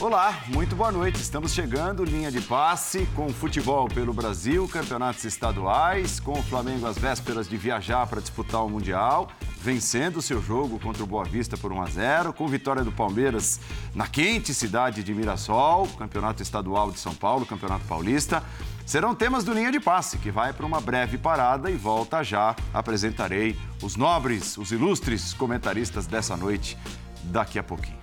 [0.00, 1.20] Olá, muito boa noite.
[1.20, 6.96] Estamos chegando, linha de passe, com futebol pelo Brasil, campeonatos estaduais, com o Flamengo às
[6.96, 9.30] vésperas de viajar para disputar o Mundial,
[9.60, 13.60] vencendo seu jogo contra o Boa Vista por 1 a 0, com vitória do Palmeiras
[13.94, 18.42] na quente cidade de Mirassol, campeonato estadual de São Paulo, campeonato paulista.
[18.86, 22.56] Serão temas do Linha de Passe, que vai para uma breve parada e volta já.
[22.72, 26.76] Apresentarei os nobres, os ilustres comentaristas dessa noite
[27.24, 27.98] daqui a pouquinho.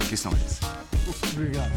[0.00, 0.60] Aqui são eles.
[1.32, 1.72] Obrigado.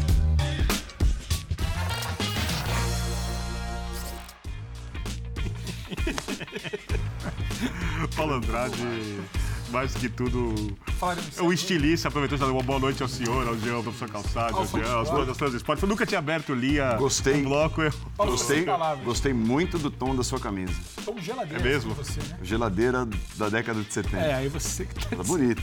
[8.16, 8.76] Paulo Andrade,
[9.70, 10.54] mais que tudo,
[11.40, 14.66] o estilista aproveitou dar uma boa noite ao senhor, ao Jean, ao professor Calçado, ao
[14.66, 15.82] Jean, aos fãs das esportes.
[15.82, 17.34] Eu nunca tinha aberto o Lia Gostei.
[17.40, 17.82] um bloco.
[17.82, 17.92] Eu...
[18.16, 18.64] Gostei,
[19.04, 20.74] gostei muito do tom da sua camisa.
[21.04, 21.60] Tom geladeira.
[21.60, 21.94] É mesmo?
[21.94, 22.38] Você, né?
[22.42, 23.06] Geladeira
[23.36, 24.16] da década de 70.
[24.16, 25.62] É, aí você que Tá bonito.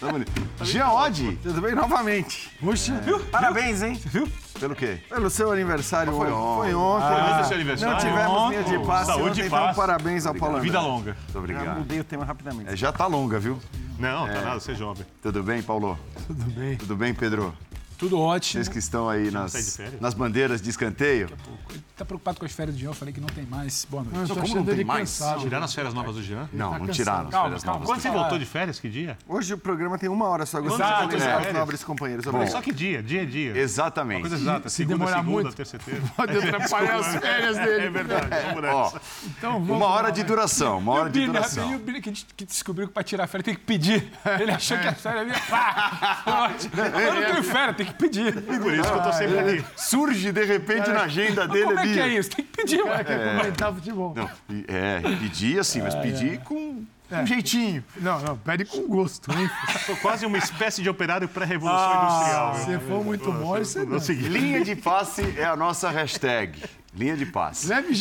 [0.00, 0.32] Tá bonito.
[0.62, 2.50] Jean Oddi, tudo bem novamente?
[2.60, 3.20] Puxa, viu?
[3.20, 4.00] Parabéns, hein?
[4.06, 4.28] Viu?
[4.58, 4.98] Pelo quê?
[5.08, 6.72] Pelo seu aniversário Foi ontem.
[6.72, 7.40] Foi ontem.
[7.40, 7.94] É seu aniversário?
[7.94, 8.62] Não tivemos Ontem.
[8.62, 9.76] linha de passe Saúde ontem, e então paz.
[9.76, 11.16] parabéns ao Paulo Vida longa.
[11.24, 11.78] Muito obrigado.
[11.78, 12.70] mudei o tema rapidamente.
[12.70, 13.58] É, já tá longa, viu?
[13.98, 15.06] Não, tá nada, você é jovem.
[15.22, 15.98] Tudo bem, Paulo?
[16.26, 16.76] Tudo bem.
[16.76, 17.54] Tudo bem, Pedro?
[18.02, 18.64] Tudo ótimo.
[18.64, 20.00] Vocês que estão aí nas, férias?
[20.00, 21.28] nas bandeiras de escanteio.
[21.70, 23.86] Ele tá preocupado com as férias de Jean, eu falei que não tem mais.
[23.88, 24.18] Boa noite.
[24.24, 25.20] Então, como não tem mais?
[25.38, 26.48] Tiraram as férias novas do Jean?
[26.52, 26.92] Não, não cansado.
[26.94, 27.78] tiraram as Calma, férias calma.
[27.78, 27.94] novas.
[27.94, 29.16] Quando você voltou de férias, que dia?
[29.28, 30.58] Hoje o programa tem uma hora só.
[30.58, 31.48] Exato, de é.
[31.48, 32.24] os nobres companheiros.
[32.24, 32.60] Só Obrigado.
[32.60, 33.00] que dia?
[33.04, 33.56] Dia é dia.
[33.56, 34.22] Exatamente.
[34.22, 34.68] Coisa exata.
[34.68, 36.12] Se segunda, demorar segunda, muito.
[36.16, 37.86] Pode atrapalhar as férias dele.
[37.86, 39.00] É verdade, vamos Ó, nessa.
[39.26, 40.28] Então, vamos uma hora de vai.
[40.28, 41.70] duração, uma hora de duração.
[41.70, 44.12] E o Billy que, a descobriu que pra tirar férias tem que pedir.
[44.40, 45.40] Ele achou que a férias ia.
[45.48, 46.50] Pá!
[47.00, 48.32] Eu não tenho férias, tem que pedir.
[48.42, 49.64] Por isso que eu tô sempre aqui.
[49.76, 51.92] Surge de repente na agenda dele como é ali.
[51.94, 52.30] que é isso?
[52.30, 53.04] Tem que pedir, ué.
[53.04, 54.14] Quer comentar futebol?
[54.16, 57.84] Não, e- é, pedir assim, mas pedir com um jeitinho.
[57.98, 59.50] Não, não, pede com gosto, hein?
[59.86, 62.54] Sou quase uma espécie de operário pré-revolução Ah, industrial.
[62.56, 62.80] Se viu?
[62.88, 66.62] for muito bom, isso é É o seguinte, Linha de passe é a nossa hashtag.
[66.94, 67.68] Linha de passe.
[67.68, 67.94] Leve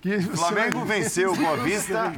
[0.00, 2.12] que você Flamengo venceu o Boa Vista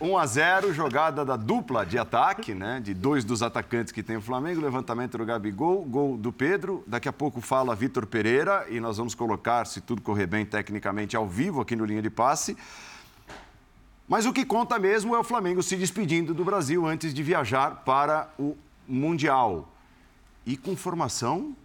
[0.00, 2.80] 1 a 0, jogada da dupla de ataque, né?
[2.80, 6.84] De dois dos atacantes que tem o Flamengo, levantamento do Gabigol, gol do Pedro.
[6.86, 11.16] Daqui a pouco fala Vitor Pereira e nós vamos colocar, se tudo correr bem tecnicamente,
[11.16, 12.56] ao vivo aqui no Linha de Passe.
[14.08, 17.82] Mas o que conta mesmo é o Flamengo se despedindo do Brasil antes de viajar
[17.84, 18.56] para o
[18.86, 19.68] Mundial.
[20.46, 21.56] E com formação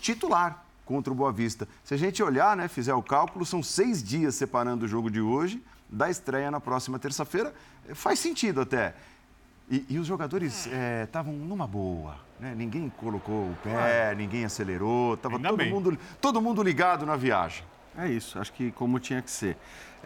[0.00, 1.68] titular contra o Boa Vista.
[1.84, 5.20] Se a gente olhar, né, fizer o cálculo, são seis dias separando o jogo de
[5.20, 7.54] hoje da estreia na próxima terça-feira.
[7.88, 8.94] Eh, Faz sentido até.
[9.70, 10.68] E, e os jogadores
[11.02, 12.16] estavam numa boa.
[12.38, 12.54] Né?
[12.54, 15.14] Ninguém colocou o pé, ninguém acelerou.
[15.14, 15.70] Estava todo bem.
[15.70, 17.64] mundo, todo mundo ligado na viagem.
[17.96, 19.56] É isso, acho que como tinha que ser.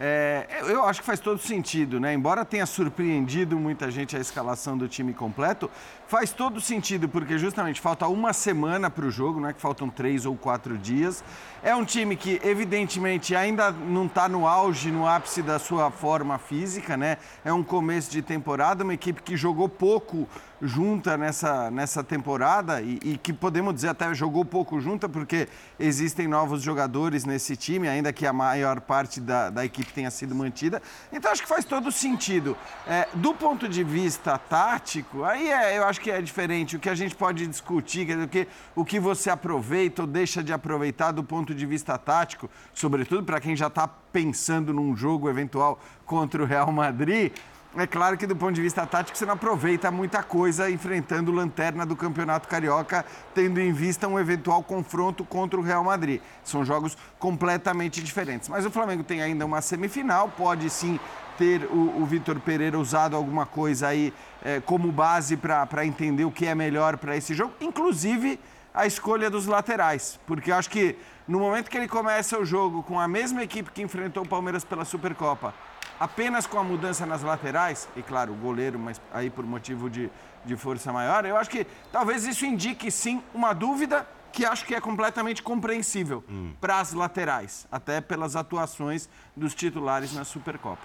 [0.01, 2.13] É, eu acho que faz todo sentido, né?
[2.13, 5.69] Embora tenha surpreendido muita gente a escalação do time completo,
[6.07, 9.89] faz todo sentido, porque justamente falta uma semana para o jogo, não é que faltam
[9.89, 11.21] três ou quatro dias.
[11.61, 16.37] É um time que, evidentemente, ainda não está no auge, no ápice da sua forma
[16.37, 17.17] física, né?
[17.43, 20.29] É um começo de temporada, uma equipe que jogou pouco
[20.61, 25.47] junta nessa, nessa temporada e, e que podemos dizer até jogou pouco junta porque
[25.79, 30.33] existem novos jogadores nesse time, ainda que a maior parte da, da equipe tenha sido
[30.35, 30.81] mantida.
[31.11, 32.57] Então acho que faz todo sentido.
[32.87, 36.75] É, do ponto de vista tático, aí é, eu acho que é diferente.
[36.75, 40.07] O que a gente pode discutir, quer dizer, o que, o que você aproveita ou
[40.07, 44.95] deixa de aproveitar do ponto de vista tático, sobretudo para quem já está pensando num
[44.95, 47.31] jogo eventual contra o Real Madrid.
[47.77, 51.85] É claro que do ponto de vista tático você não aproveita muita coisa enfrentando lanterna
[51.85, 56.19] do Campeonato Carioca, tendo em vista um eventual confronto contra o Real Madrid.
[56.43, 58.49] São jogos completamente diferentes.
[58.49, 60.99] Mas o Flamengo tem ainda uma semifinal, pode sim
[61.37, 64.11] ter o, o Vitor Pereira usado alguma coisa aí
[64.43, 68.39] eh, como base para entender o que é melhor para esse jogo, inclusive
[68.73, 70.97] a escolha dos laterais, porque eu acho que
[71.27, 74.63] no momento que ele começa o jogo com a mesma equipe que enfrentou o Palmeiras
[74.63, 75.53] pela Supercopa,
[75.99, 80.09] apenas com a mudança nas laterais, e claro, o goleiro, mas aí por motivo de,
[80.45, 84.75] de força maior, eu acho que talvez isso indique sim uma dúvida que acho que
[84.75, 86.23] é completamente compreensível
[86.61, 90.81] para as laterais, até pelas atuações dos titulares na Supercopa.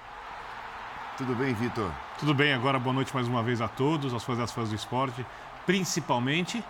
[1.16, 1.92] Tudo bem, Vitor?
[2.18, 4.74] Tudo bem, agora boa noite mais uma vez a todos, aos fãs das fãs do
[4.74, 5.24] esporte.
[5.64, 6.64] Principalmente,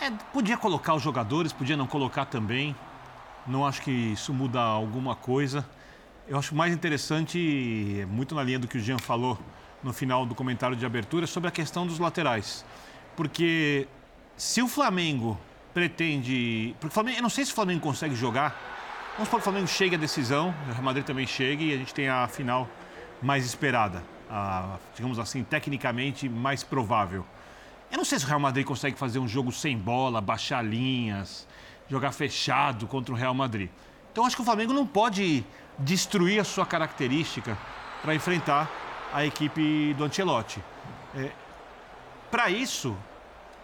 [0.00, 2.76] é, podia colocar os jogadores, podia não colocar também.
[3.46, 5.66] Não acho que isso muda alguma coisa.
[6.28, 9.38] Eu acho mais interessante, muito na linha do que o Jean falou
[9.82, 12.64] no final do comentário de abertura, sobre a questão dos laterais.
[13.16, 13.88] Porque
[14.36, 15.38] se o Flamengo
[15.74, 16.74] pretende.
[16.78, 18.56] Porque o Flamengo, eu não sei se o Flamengo consegue jogar
[19.12, 21.76] Vamos supor que o Flamengo chegue à decisão, o Real Madrid também chegue e a
[21.76, 22.66] gente tem a final
[23.20, 27.22] mais esperada, a, digamos assim, tecnicamente mais provável.
[27.90, 31.46] Eu não sei se o Real Madrid consegue fazer um jogo sem bola, baixar linhas,
[31.90, 33.68] jogar fechado contra o Real Madrid.
[34.10, 35.44] Então acho que o Flamengo não pode
[35.78, 37.56] destruir a sua característica
[38.02, 38.70] para enfrentar
[39.12, 40.62] a equipe do Ancelotti.
[41.14, 41.30] É,
[42.30, 42.96] para isso,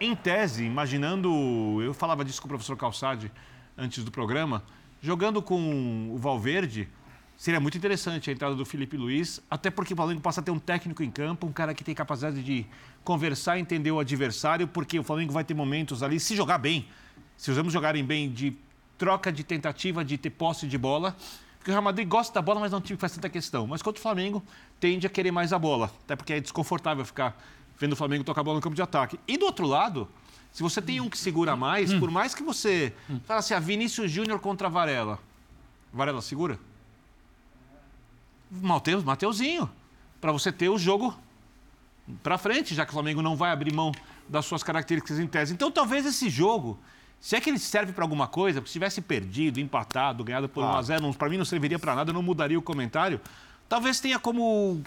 [0.01, 3.33] em tese, imaginando, eu falava disso com o professor Calçade
[3.77, 4.63] antes do programa,
[5.01, 6.89] jogando com o Valverde,
[7.37, 10.51] seria muito interessante a entrada do Felipe Luiz, até porque o Flamengo passa a ter
[10.51, 12.67] um técnico em campo, um cara que tem capacidade de
[13.05, 16.89] conversar, entender o adversário, porque o Flamengo vai ter momentos ali, se jogar bem,
[17.37, 18.57] se os ambos jogarem bem, de
[18.99, 21.17] troca de tentativa de ter posse de bola,
[21.59, 23.29] porque o Real Madrid gosta da bola, mas não é um time que faz tanta
[23.29, 23.67] questão.
[23.67, 24.43] Mas contra o Flamengo,
[24.81, 27.37] tende a querer mais a bola, até porque é desconfortável ficar
[27.79, 29.19] vendo o Flamengo tocar a bola no campo de ataque.
[29.27, 30.09] E do outro lado,
[30.53, 32.93] se você tem um que segura mais, por mais que você
[33.25, 35.19] fala assim, a Vinícius Júnior contra Varela.
[35.93, 36.59] Varela segura?
[38.51, 39.71] Mateus, Mateuzinho.
[40.21, 41.17] Para você ter o jogo
[42.23, 43.93] para frente, já que o Flamengo não vai abrir mão
[44.29, 45.53] das suas características em tese.
[45.53, 46.79] Então, talvez esse jogo,
[47.21, 50.63] se é que ele serve para alguma coisa, porque se tivesse perdido, empatado, ganhado por
[50.63, 53.21] 1 a 0, para mim não serviria para nada, eu não mudaria o comentário.
[53.69, 54.83] Talvez tenha como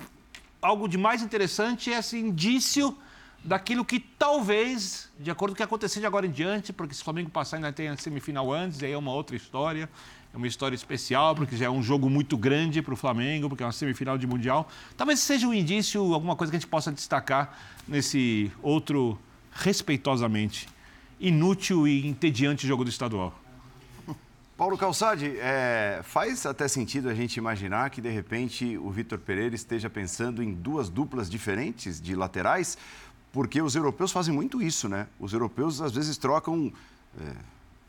[0.62, 2.98] algo de mais interessante esse indício
[3.44, 7.02] daquilo que talvez, de acordo com o que acontecer de agora em diante, porque se
[7.02, 9.90] o Flamengo passar ainda tem a semifinal antes, aí é uma outra história,
[10.34, 13.64] é uma história especial, porque já é um jogo muito grande para o Flamengo, porque
[13.64, 14.70] é uma semifinal de Mundial.
[14.96, 17.58] Talvez seja um indício, alguma coisa que a gente possa destacar
[17.88, 19.20] nesse outro,
[19.52, 20.70] respeitosamente,
[21.22, 23.40] inútil e entediante jogo do estadual.
[24.58, 29.54] Paulo Calçade, é, faz até sentido a gente imaginar que, de repente, o Vitor Pereira
[29.54, 32.78] esteja pensando em duas duplas diferentes de laterais,
[33.32, 35.08] porque os europeus fazem muito isso, né?
[35.20, 36.74] Os europeus, às vezes, trocam
[37.20, 37.36] é,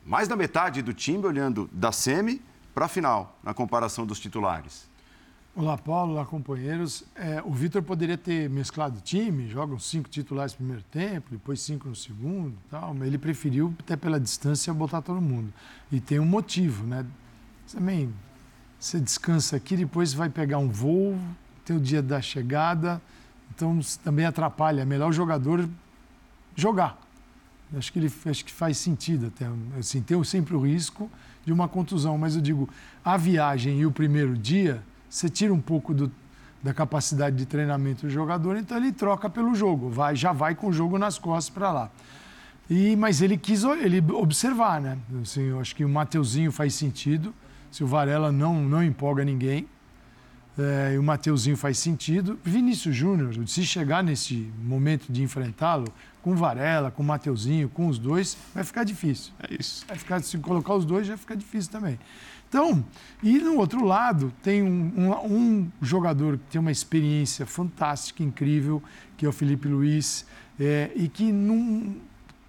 [0.05, 2.41] mais da metade do time olhando da semi
[2.75, 4.92] para a final, na comparação dos titulares.
[5.55, 6.15] Olá, Paulo.
[6.15, 7.05] Olá, companheiros.
[7.15, 11.91] É, o Vitor poderia ter mesclado time, jogam cinco titulares no primeiro tempo, depois cinco
[11.91, 15.53] no segundo tal, mas ele preferiu, até pela distância, botar todo mundo.
[15.91, 17.05] E tem um motivo, né?
[17.71, 18.11] Também,
[18.81, 21.19] você descansa aqui, depois vai pegar um voo,
[21.67, 22.99] tem o dia da chegada,
[23.55, 24.81] então também atrapalha.
[24.81, 25.69] É melhor o jogador
[26.57, 26.99] jogar.
[27.77, 29.47] Acho que, ele, acho que faz sentido até.
[29.79, 31.11] Assim, tem sempre o risco
[31.45, 32.71] de uma contusão, mas eu digo,
[33.05, 34.83] a viagem e o primeiro dia
[35.13, 36.11] você tira um pouco do,
[36.63, 40.69] da capacidade de treinamento do jogador, então ele troca pelo jogo, vai, já vai com
[40.69, 41.91] o jogo nas costas para lá.
[42.71, 44.97] E, mas ele quis ele observar, né?
[45.21, 47.35] Assim, eu acho que o Mateuzinho faz sentido,
[47.71, 49.69] se o Varela não, não empolga ninguém,
[50.59, 52.39] é, e o Mateuzinho faz sentido.
[52.43, 55.93] Vinícius Júnior, se chegar nesse momento de enfrentá-lo,
[56.23, 59.33] com Varela, com Mateuzinho, com os dois, vai ficar difícil.
[59.43, 59.85] É isso.
[59.87, 61.99] Vai ficar, se colocar os dois, já fica difícil também.
[62.53, 62.85] Então,
[63.23, 68.83] e no outro lado, tem um, um, um, jogador que tem uma experiência fantástica, incrível,
[69.17, 70.27] que é o Felipe Luiz,
[70.61, 71.97] é, e que num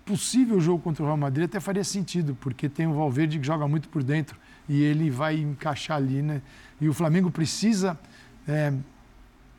[0.04, 3.66] possível jogo contra o Real Madrid até faria sentido, porque tem o Valverde que joga
[3.66, 6.42] muito por dentro e ele vai encaixar ali, né?
[6.82, 7.98] E o Flamengo precisa.
[8.46, 8.74] É,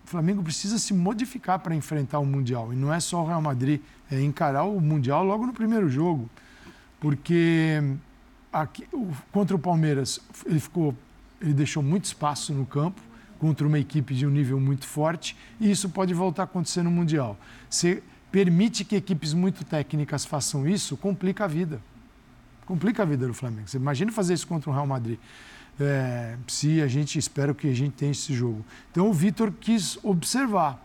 [0.04, 2.70] o Flamengo precisa se modificar para enfrentar o Mundial.
[2.70, 3.80] E não é só o Real Madrid,
[4.10, 6.28] é encarar o Mundial logo no primeiro jogo.
[7.00, 7.82] Porque
[8.54, 8.86] aqui,
[9.32, 10.94] contra o Palmeiras, ele ficou,
[11.40, 13.00] ele deixou muito espaço no campo
[13.38, 16.90] contra uma equipe de um nível muito forte e isso pode voltar a acontecer no
[16.90, 17.36] Mundial.
[17.68, 21.80] Você permite que equipes muito técnicas façam isso, complica a vida.
[22.64, 23.68] Complica a vida do Flamengo.
[23.68, 25.18] Você imagina fazer isso contra o Real Madrid.
[25.78, 28.64] É, se a gente espera que a gente tenha esse jogo.
[28.90, 30.82] Então o Vitor quis observar,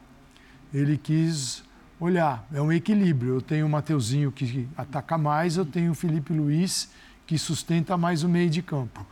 [0.74, 1.64] ele quis
[2.00, 2.46] olhar.
[2.52, 3.36] É um equilíbrio.
[3.36, 6.90] Eu tenho o Mateuzinho que ataca mais, eu tenho o Felipe Luiz
[7.30, 9.06] que sustenta mais o meio de campo.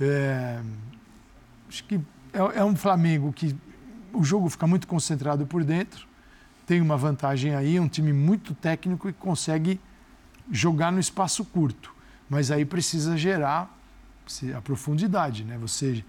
[0.00, 0.60] É,
[1.68, 1.96] acho que
[2.32, 3.56] é, é, um Flamengo que
[4.12, 6.06] o jogo fica muito concentrado por dentro,
[6.64, 9.80] tem uma vantagem aí, é um time muito técnico e consegue
[10.48, 11.92] jogar no espaço curto.
[12.30, 13.76] Mas aí precisa gerar
[14.56, 15.58] a profundidade, né?
[15.58, 16.04] Você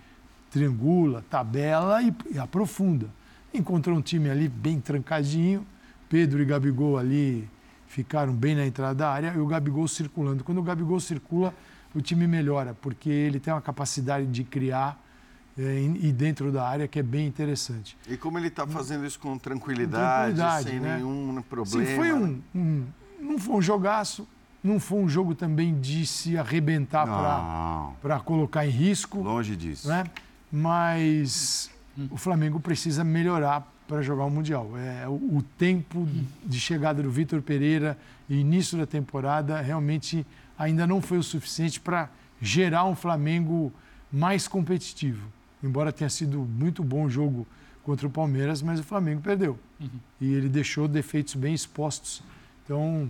[0.52, 3.10] triangula, tabela e, e aprofunda.
[3.52, 5.66] Encontrou um time ali bem trancadinho,
[6.08, 7.50] Pedro e Gabigol ali
[7.88, 10.44] ficaram bem na entrada da área e o Gabigol circulando.
[10.44, 11.54] Quando o Gabigol circula,
[11.96, 15.02] o time melhora, porque ele tem uma capacidade de criar
[15.58, 17.98] é, e dentro da área que é bem interessante.
[18.08, 20.98] E como ele está fazendo isso com tranquilidade, com tranquilidade sem né?
[20.98, 21.86] nenhum problema.
[21.86, 22.86] Sim, foi um, um,
[23.20, 24.28] não foi um jogaço,
[24.64, 27.08] não foi um jogo também de se arrebentar
[28.02, 29.20] para colocar em risco.
[29.20, 29.88] Longe disso.
[29.88, 30.04] Né?
[30.52, 31.72] Mas
[32.12, 34.72] o Flamengo precisa melhorar para jogar o Mundial.
[34.78, 36.08] É, o, o tempo
[36.46, 37.98] de chegada do Vitor Pereira
[38.30, 40.26] e início da temporada realmente
[40.58, 42.10] ainda não foi o suficiente para
[42.42, 43.72] gerar um Flamengo
[44.12, 45.28] mais competitivo.
[45.64, 47.48] Embora tenha sido muito bom o jogo
[47.84, 49.58] contra o Palmeiras, mas o Flamengo perdeu.
[49.80, 49.90] Uhum.
[50.20, 52.22] E ele deixou defeitos bem expostos.
[52.66, 53.10] Então,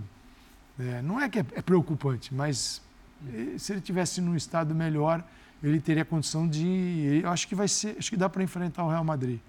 [0.78, 2.80] é, não é que é, é preocupante, mas
[3.22, 3.58] uhum.
[3.58, 5.24] se ele tivesse num estado melhor,
[5.62, 7.20] ele teria condição de.
[7.22, 7.96] Eu acho que vai ser.
[7.98, 9.40] Acho que dá para enfrentar o Real Madrid.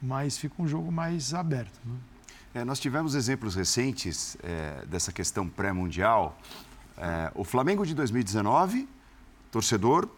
[0.00, 1.80] Mas fica um jogo mais aberto.
[1.84, 1.94] Né?
[2.54, 6.38] É, nós tivemos exemplos recentes é, dessa questão pré-mundial.
[6.96, 8.88] É, o Flamengo de 2019,
[9.50, 10.08] torcedor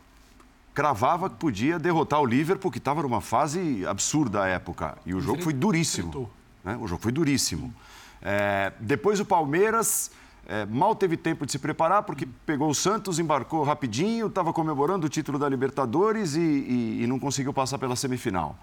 [0.72, 4.96] cravava que podia derrotar o Liverpool, que estava numa fase absurda à época.
[5.04, 6.30] E o jogo foi duríssimo.
[6.64, 6.76] Né?
[6.80, 7.74] O jogo foi duríssimo.
[8.22, 10.10] É, depois o Palmeiras
[10.46, 15.06] é, mal teve tempo de se preparar, porque pegou o Santos, embarcou rapidinho, estava comemorando
[15.06, 18.58] o título da Libertadores e, e, e não conseguiu passar pela semifinal.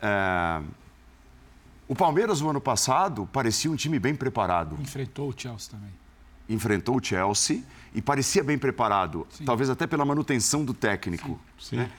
[0.00, 0.62] É,
[1.88, 4.76] o Palmeiras, no ano passado, parecia um time bem preparado.
[4.80, 5.90] Enfrentou o Chelsea também.
[6.48, 7.62] Enfrentou o Chelsea
[7.94, 9.44] e parecia bem preparado, Sim.
[9.44, 11.40] talvez até pela manutenção do técnico.
[11.58, 11.76] Sim.
[11.76, 11.90] Né?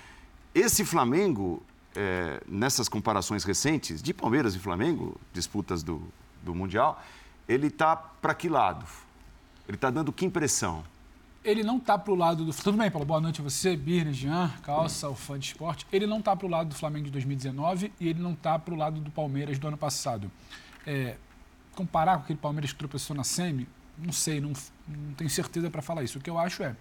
[0.54, 1.64] Esse Flamengo,
[1.96, 6.02] é, nessas comparações recentes de Palmeiras e Flamengo, disputas do,
[6.44, 7.02] do Mundial,
[7.48, 8.86] ele está para que lado?
[9.68, 10.84] Ele está dando que impressão?
[11.44, 12.54] Ele não está para o lado do.
[12.54, 15.88] Tudo bem, Paulo, boa noite a você, Birne, Jean, Calça, o fã de esporte.
[15.92, 18.74] Ele não está para o lado do Flamengo de 2019 e ele não está para
[18.74, 20.30] o lado do Palmeiras do ano passado.
[20.86, 21.16] É,
[21.76, 24.52] comparar com aquele Palmeiras que tropeçou na Semi, não sei, não,
[24.86, 26.20] não tenho certeza para falar isso.
[26.20, 26.76] O que eu acho é,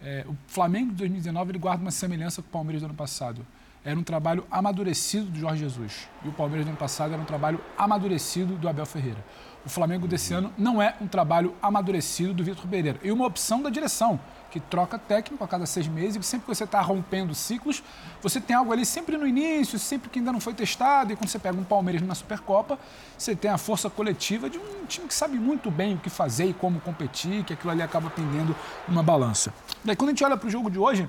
[0.00, 3.44] é, o Flamengo de 2019 ele guarda uma semelhança com o Palmeiras do ano passado.
[3.84, 6.08] Era um trabalho amadurecido do Jorge Jesus.
[6.24, 9.24] E o Palmeiras do ano passado era um trabalho amadurecido do Abel Ferreira
[9.64, 12.98] o Flamengo desse ano não é um trabalho amadurecido do Vitor Pereira.
[13.02, 14.18] E uma opção da direção,
[14.50, 17.82] que troca técnico a cada seis meses, e sempre que você está rompendo ciclos,
[18.20, 21.28] você tem algo ali sempre no início, sempre que ainda não foi testado, e quando
[21.28, 22.78] você pega um Palmeiras na Supercopa,
[23.16, 26.46] você tem a força coletiva de um time que sabe muito bem o que fazer
[26.46, 28.56] e como competir, que aquilo ali acaba pendendo
[28.88, 29.54] uma balança.
[29.84, 31.08] Daí quando a gente olha para o jogo de hoje,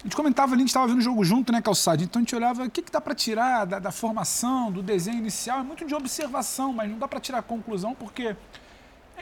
[0.00, 2.02] a gente comentava ali, a gente estava vendo o jogo junto, né, Calçado?
[2.02, 5.18] Então a gente olhava o que, que dá para tirar da, da, formação, do desenho
[5.18, 5.60] inicial.
[5.60, 8.36] É muito de observação, mas não dá para tirar conclusão porque é,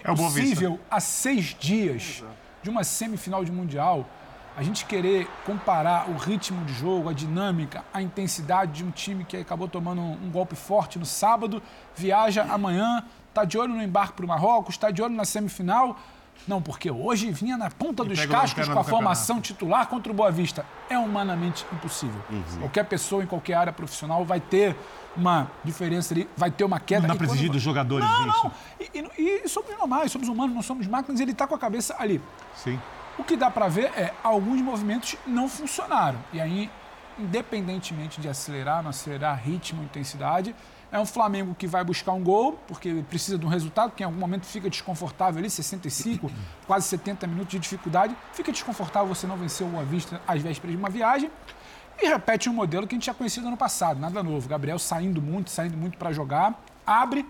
[0.04, 2.22] é possível, há seis dias
[2.62, 4.08] de uma semifinal de Mundial,
[4.56, 9.24] a gente querer comparar o ritmo de jogo, a dinâmica, a intensidade de um time
[9.24, 11.60] que acabou tomando um, um golpe forte no sábado,
[11.96, 15.98] viaja amanhã, está de olho no embarque para o Marrocos, está de olho na semifinal
[16.46, 20.14] não, porque hoje vinha na ponta e dos cascos com a formação titular contra o
[20.14, 20.64] Boa Vista.
[20.88, 22.20] É humanamente impossível.
[22.30, 22.60] Uhum.
[22.60, 24.76] Qualquer pessoa em qualquer área profissional vai ter
[25.16, 27.02] uma diferença ali, vai ter uma queda.
[27.02, 28.44] Não dá para exigir dos jogadores não, isso.
[28.44, 31.54] Não, e, e, e somos normais, somos humanos, não somos máquinas, e ele está com
[31.54, 32.20] a cabeça ali.
[32.54, 32.80] Sim.
[33.18, 36.20] O que dá para ver é alguns movimentos não funcionaram.
[36.32, 36.70] E aí,
[37.18, 40.54] independentemente de acelerar, não acelerar ritmo, intensidade,
[40.90, 44.06] é um Flamengo que vai buscar um gol, porque precisa de um resultado, porque em
[44.06, 46.30] algum momento fica desconfortável ali, 65,
[46.66, 48.16] quase 70 minutos de dificuldade.
[48.32, 51.30] Fica desconfortável você não vencer o Boa Vista às vésperas de uma viagem.
[52.00, 54.48] E repete um modelo que a gente já conhecia no passado, nada novo.
[54.48, 57.26] Gabriel saindo muito, saindo muito para jogar, abre.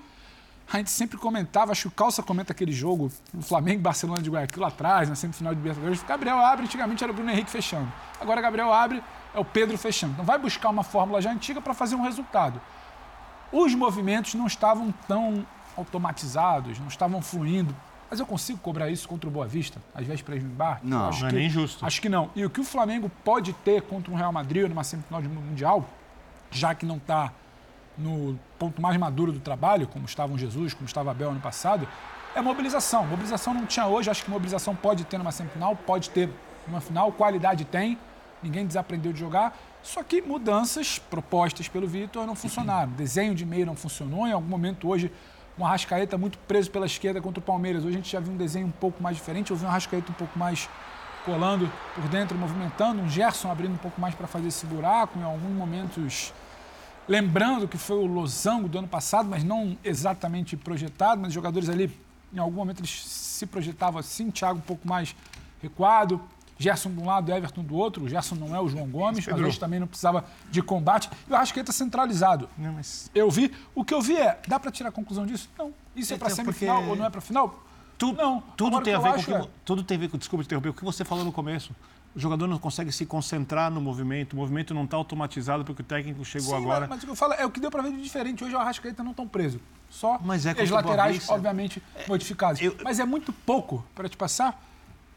[0.70, 4.28] A gente sempre comentava, acho que o Calça comenta aquele jogo, o Flamengo Barcelona de
[4.28, 6.02] Guayaquil lá atrás, na semifinal de Libertadores.
[6.02, 7.90] Gabriel abre, antigamente era o Bruno Henrique fechando.
[8.20, 9.02] Agora Gabriel abre,
[9.34, 10.12] é o Pedro fechando.
[10.12, 12.60] Então vai buscar uma fórmula já antiga para fazer um resultado
[13.52, 17.74] os movimentos não estavam tão automatizados, não estavam fluindo.
[18.10, 20.86] Mas eu consigo cobrar isso contra o Boa Vista, às vésperas do embarque?
[20.86, 21.84] Não, acho não é que, nem justo.
[21.84, 22.30] Acho que não.
[22.34, 25.84] E o que o Flamengo pode ter contra um Real Madrid numa semifinal de Mundial,
[26.50, 27.32] já que não está
[27.98, 31.86] no ponto mais maduro do trabalho, como estava o Jesus, como estava Abel ano passado,
[32.34, 33.06] é mobilização.
[33.06, 36.30] Mobilização não tinha hoje, acho que mobilização pode ter numa semifinal, pode ter
[36.66, 37.98] numa final, qualidade tem,
[38.42, 39.56] ninguém desaprendeu de jogar.
[39.88, 42.92] Só que mudanças propostas pelo Vitor não funcionaram.
[42.92, 44.26] Desenho de meio não funcionou.
[44.26, 45.10] Em algum momento hoje,
[45.58, 47.84] um Arrascaeta muito preso pela esquerda contra o Palmeiras.
[47.84, 49.50] Hoje a gente já viu um desenho um pouco mais diferente.
[49.50, 50.68] Eu vi um Arrascaeta um pouco mais
[51.24, 53.00] colando por dentro, movimentando.
[53.00, 55.18] Um Gerson abrindo um pouco mais para fazer esse buraco.
[55.18, 56.34] Em alguns momentos,
[57.08, 61.18] lembrando que foi o losango do ano passado, mas não exatamente projetado.
[61.18, 61.90] Mas os jogadores ali,
[62.30, 64.30] em algum momento, eles se projetavam assim.
[64.30, 65.16] Thiago um pouco mais
[65.62, 66.20] recuado.
[66.58, 68.04] Gerson de um lado, Everton do outro.
[68.04, 71.08] O Gerson não é o João Gomes, mas hoje também não precisava de combate.
[71.28, 72.48] Eu acho que ele está centralizado.
[72.58, 73.10] Não, mas...
[73.14, 73.52] Eu vi.
[73.74, 75.48] O que eu vi é, dá para tirar a conclusão disso?
[75.56, 75.72] Não.
[75.94, 76.90] Isso é, é para semifinal porque...
[76.90, 77.62] ou não é para final?
[77.96, 78.40] Tudo, não.
[78.56, 79.48] Tudo tem, a ver com que, é...
[79.64, 81.74] tudo tem a ver com, desculpa interromper, o que você falou no começo.
[82.14, 85.84] O jogador não consegue se concentrar no movimento, o movimento não está automatizado porque o
[85.84, 86.80] técnico chegou Sim, agora.
[86.80, 88.42] Mas, mas, o que eu falo é o que deu para ver de diferente.
[88.42, 89.60] Hoje o Arrascaeta não estão preso.
[89.90, 92.60] Só mas é as laterais, obviamente, é, modificadas.
[92.60, 92.76] Eu...
[92.82, 94.67] Mas é muito pouco para te passar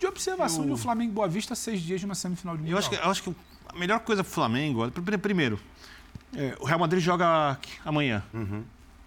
[0.02, 0.72] de observação eu...
[0.72, 2.76] do Flamengo Boa Vista seis dias de uma semifinal de Mundial.
[2.76, 3.36] Eu acho que, eu acho que
[3.70, 4.92] a melhor coisa para o Flamengo,
[5.22, 5.60] primeiro,
[6.36, 8.24] é, o Real Madrid joga amanhã.
[8.34, 8.64] Uhum.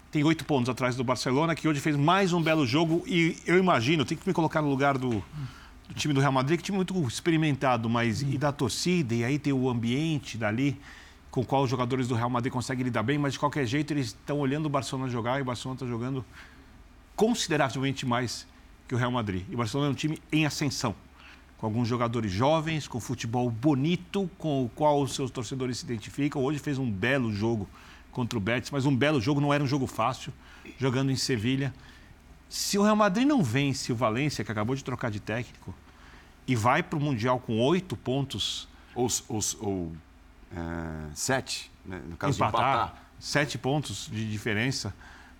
[0.09, 3.03] Tem oito pontos atrás do Barcelona, que hoje fez mais um belo jogo.
[3.05, 5.21] E eu imagino, tenho que me colocar no lugar do,
[5.89, 9.25] do time do Real Madrid, que é time muito experimentado, mas e da torcida, e
[9.25, 10.79] aí tem o ambiente dali
[11.29, 13.91] com o qual os jogadores do Real Madrid conseguem lidar bem, mas de qualquer jeito
[13.91, 16.23] eles estão olhando o Barcelona jogar e o Barcelona está jogando
[17.13, 18.47] consideravelmente mais
[18.87, 19.45] que o Real Madrid.
[19.49, 20.95] E o Barcelona é um time em ascensão,
[21.57, 26.43] com alguns jogadores jovens, com futebol bonito, com o qual os seus torcedores se identificam.
[26.43, 27.67] Hoje fez um belo jogo
[28.11, 30.31] contra o Betis, mas um belo jogo, não era um jogo fácil,
[30.77, 31.73] jogando em Sevilha.
[32.49, 35.73] Se o Real Madrid não vence o Valência, que acabou de trocar de técnico,
[36.47, 38.67] e vai para o Mundial com oito pontos.
[38.93, 39.91] Ou, ou, ou
[40.55, 42.01] é, sete, né?
[42.07, 43.03] no caso empatar, de empatar.
[43.19, 44.93] Sete pontos de diferença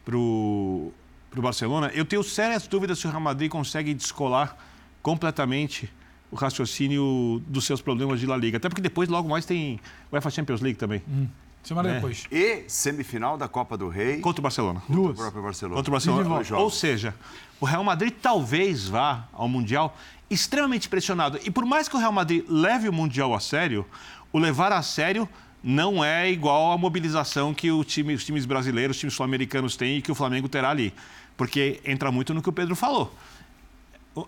[0.03, 0.93] para o
[1.41, 1.91] Barcelona.
[1.93, 4.57] Eu tenho sérias dúvidas se o Real Madrid consegue descolar
[5.01, 5.91] completamente
[6.31, 8.57] o raciocínio dos seus problemas de La Liga.
[8.57, 9.79] Até porque depois, logo mais, tem
[10.11, 11.01] o UEFA Champions League também.
[11.07, 11.27] Hum.
[11.63, 11.93] Semana É.
[11.95, 12.25] depois.
[12.31, 14.81] E semifinal da Copa do Rei Contra o Barcelona.
[14.81, 15.17] contra o Duas.
[15.17, 15.75] próprio Barcelona.
[15.75, 16.63] Contra o Barcelona.
[16.63, 17.15] Ou seja,
[17.59, 19.97] o Real Madrid talvez vá ao Mundial
[20.29, 21.39] extremamente pressionado.
[21.43, 23.83] E por mais que o Real Madrid leve o Mundial a sério,
[24.31, 25.27] o levar a sério
[25.67, 30.01] não é igual à mobilização que time- os times brasileiros, os times sul-americanos têm e
[30.01, 30.93] que o Flamengo terá ali.
[31.35, 33.11] Porque entra muito no que o Pedro falou.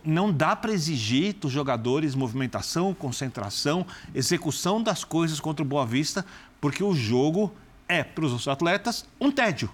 [0.03, 6.25] Não dá para exigir dos jogadores movimentação, concentração, execução das coisas contra o Boa Vista,
[6.59, 7.53] porque o jogo
[7.87, 9.69] é, para os atletas, um tédio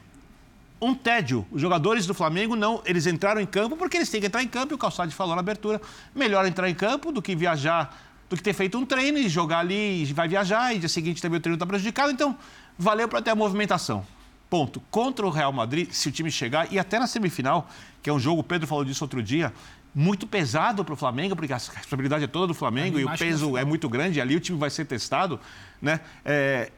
[0.81, 1.45] um tédio.
[1.49, 4.49] Os jogadores do Flamengo não, eles entraram em campo porque eles têm que entrar em
[4.49, 5.81] campo e o Calçade falou na abertura,
[6.13, 9.59] melhor entrar em campo do que viajar, do que ter feito um treino e jogar
[9.59, 12.35] ali, e vai viajar e dia seguinte também o treino está prejudicado, então
[12.77, 14.05] valeu para ter a movimentação.
[14.49, 14.81] Ponto.
[14.89, 17.69] Contra o Real Madrid, se o time chegar, e até na semifinal,
[18.01, 19.53] que é um jogo, o Pedro falou disso outro dia,
[19.93, 23.55] muito pesado para o Flamengo, porque a responsabilidade é toda do Flamengo e o peso
[23.55, 25.39] é muito grande, ali o time vai ser testado,
[25.79, 25.99] né?
[26.25, 26.71] É,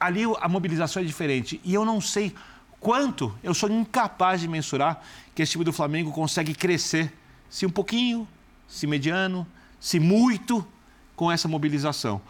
[0.00, 1.60] ali a mobilização é diferente.
[1.62, 2.34] E eu não sei
[2.80, 5.02] quanto, eu sou incapaz de mensurar
[5.34, 7.12] que esse time do Flamengo consegue crescer,
[7.50, 8.26] se um pouquinho,
[8.66, 9.46] se mediano,
[9.78, 10.66] se muito,
[11.22, 12.20] com essa mobilização.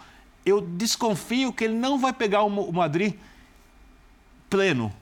[0.45, 3.15] Eu desconfio que ele não vai pegar o o Madrid
[4.51, 4.93] pleno,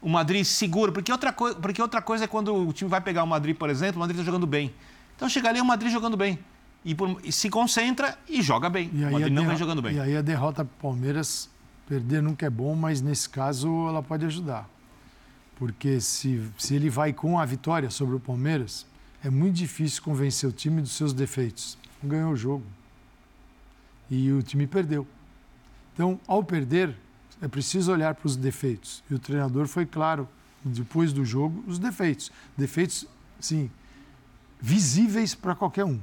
[0.00, 3.24] o Madrid seguro, porque outra, coi- porque outra coisa é quando o time vai pegar
[3.24, 4.72] o Madrid, por exemplo, o Madrid está jogando bem.
[5.16, 6.38] Então chega ali o Madrid jogando bem.
[6.84, 8.90] E, por- e se concentra e joga bem.
[8.94, 9.96] E o aí, Madrid a não vem jogando bem.
[9.96, 11.50] e aí a derrota para Palmeiras,
[11.88, 14.68] perder nunca é bom, mas nesse caso ela pode ajudar.
[15.56, 18.86] Porque se, se ele vai com a vitória sobre o Palmeiras,
[19.24, 21.76] é muito difícil convencer o time dos seus defeitos.
[22.00, 22.64] Não ganhou o jogo.
[24.12, 25.06] E o time perdeu.
[25.94, 26.94] Então, ao perder,
[27.40, 29.02] é preciso olhar para os defeitos.
[29.10, 30.28] E o treinador foi claro,
[30.62, 32.30] depois do jogo, os defeitos.
[32.54, 33.06] Defeitos,
[33.40, 33.70] sim,
[34.60, 35.98] visíveis para qualquer um.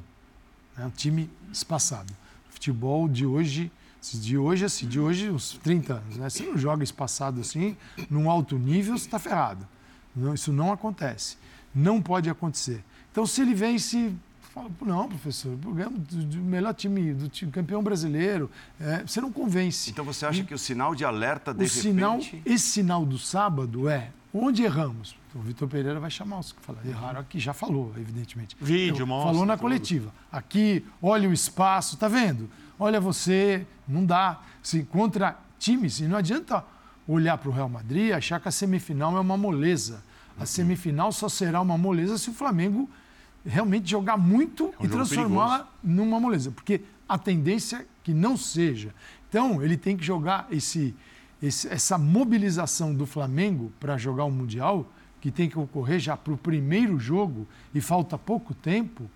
[0.75, 2.11] É um time espaçado.
[2.49, 6.31] Futebol de hoje, se de hoje assim, de hoje uns 30 anos, né?
[6.31, 7.77] Você não joga espaçado assim,
[8.09, 9.67] num alto nível, você está ferrado.
[10.15, 11.37] Não, isso não acontece.
[11.75, 12.83] Não pode acontecer.
[13.11, 14.15] Então, se ele vence,
[14.53, 19.31] fala, não, professor, ganhamos do, do melhor time, do time campeão brasileiro, é, você não
[19.31, 19.89] convence.
[19.89, 22.41] Então você acha que o sinal de alerta, de O sinal, repente...
[22.45, 25.15] esse sinal do sábado é onde erramos.
[25.29, 26.89] Então, o Vitor Pereira vai chamar os que falaram.
[26.89, 28.55] Erraram aqui, já falou, evidentemente.
[28.59, 29.61] Vídeo, mostra, Falou na tudo.
[29.61, 30.11] coletiva.
[30.31, 32.49] Aqui, olha o espaço, tá vendo?
[32.79, 34.41] Olha você, não dá.
[34.63, 36.63] Se contra times, e não adianta
[37.07, 40.03] olhar para o Real Madrid e achar que a semifinal é uma moleza.
[40.39, 42.89] A semifinal só será uma moleza se o Flamengo
[43.45, 46.51] realmente jogar muito É um e jogo transformá-la numa moleza.
[46.51, 48.93] Porque a tendência é que não seja.
[49.29, 50.95] Então, ele tem que jogar esse,
[51.41, 56.33] esse- essa mobilização do Flamengo para jogar o Mundial, que tem que ocorrer já para
[56.33, 59.09] o primeiro jogo e falta pouco tempo,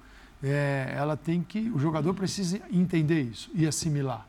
[0.44, 1.70] é, ela tem que.
[1.74, 4.28] O jogador precisa entender isso e assimilar.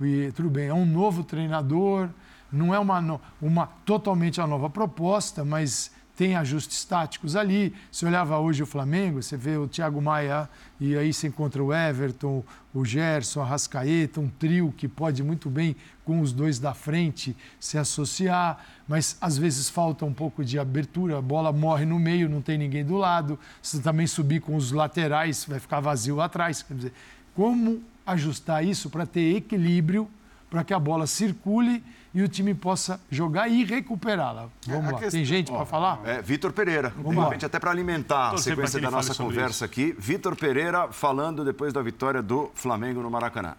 [0.00, 2.08] E, tudo bem, é um novo treinador,
[2.52, 7.72] não é uma, uma totalmente a nova proposta, mas tem ajustes táticos ali.
[7.92, 10.50] Se olhava hoje o Flamengo, você vê o Thiago Maia
[10.80, 12.42] e aí você encontra o Everton,
[12.74, 17.36] o Gerson, a Rascaeta, um trio que pode muito bem com os dois da frente
[17.60, 22.28] se associar, mas às vezes falta um pouco de abertura, a bola morre no meio,
[22.28, 23.38] não tem ninguém do lado.
[23.62, 26.62] Se também subir com os laterais, vai ficar vazio atrás.
[26.64, 26.92] Quer dizer,
[27.32, 30.10] como ajustar isso para ter equilíbrio,
[30.50, 31.80] para que a bola circule
[32.14, 34.48] e o time possa jogar e recuperá-la.
[34.66, 34.98] Vamos A lá.
[34.98, 36.00] questão- Tem gente para falar?
[36.04, 37.24] É, Vitor Pereira, de lá.
[37.24, 39.94] repente até para alimentar a sequência da nossa conversa aqui.
[39.98, 43.54] Vitor Pereira falando depois da vitória do Flamengo no Maracanã.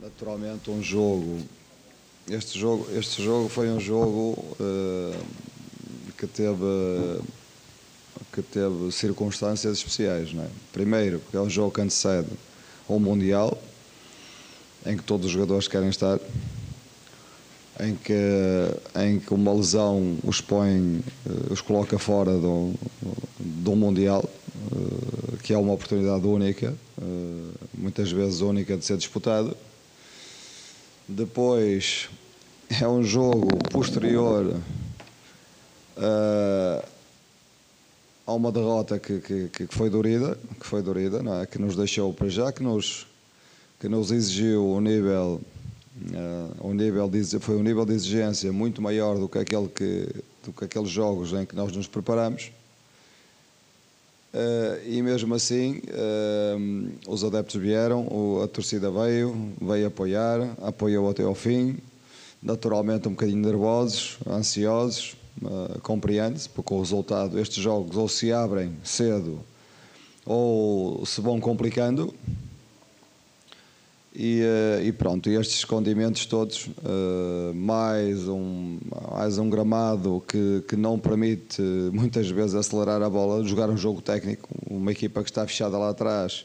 [0.00, 1.40] Naturalmente um jogo.
[2.28, 5.20] Este jogo, este jogo foi um jogo eh,
[6.16, 7.20] que teve
[8.32, 10.48] que teve circunstâncias especiais, não é?
[10.72, 12.28] Primeiro, porque é um jogo que antecede
[12.88, 13.60] ao Mundial,
[14.86, 16.18] em que todos os jogadores querem estar,
[17.80, 18.12] em que,
[18.96, 22.74] em que uma lesão os põe, eh, os coloca fora do,
[23.38, 24.24] do Mundial,
[24.72, 29.56] uh, que é uma oportunidade única, uh, muitas vezes única de ser disputado.
[31.08, 32.08] Depois
[32.80, 34.54] é um jogo posterior
[38.26, 41.46] a uma derrota que, que, que, foi dorida, que foi dorida, não é?
[41.46, 43.06] que nos deixou para já, que nos,
[43.80, 45.40] que nos exigiu um nível,
[46.12, 50.06] uh, um nível de, foi um nível de exigência muito maior do que, aquele que,
[50.44, 52.52] do que aqueles jogos em que nós nos preparamos.
[54.34, 58.06] Uh, e mesmo assim, uh, os adeptos vieram,
[58.44, 61.78] a torcida veio, veio apoiar, apoiou até ao fim,
[62.42, 68.72] naturalmente um bocadinho nervosos, ansiosos, uh, compreende-se, porque o resultado, estes jogos ou se abrem
[68.84, 69.40] cedo
[70.24, 72.14] ou se vão complicando,
[74.14, 78.78] e, uh, e, pronto, estes escondimentos todos, uh, mais, um,
[79.12, 84.02] mais um gramado que, que não permite muitas vezes acelerar a bola, jogar um jogo
[84.02, 86.44] técnico, uma equipa que está fechada lá atrás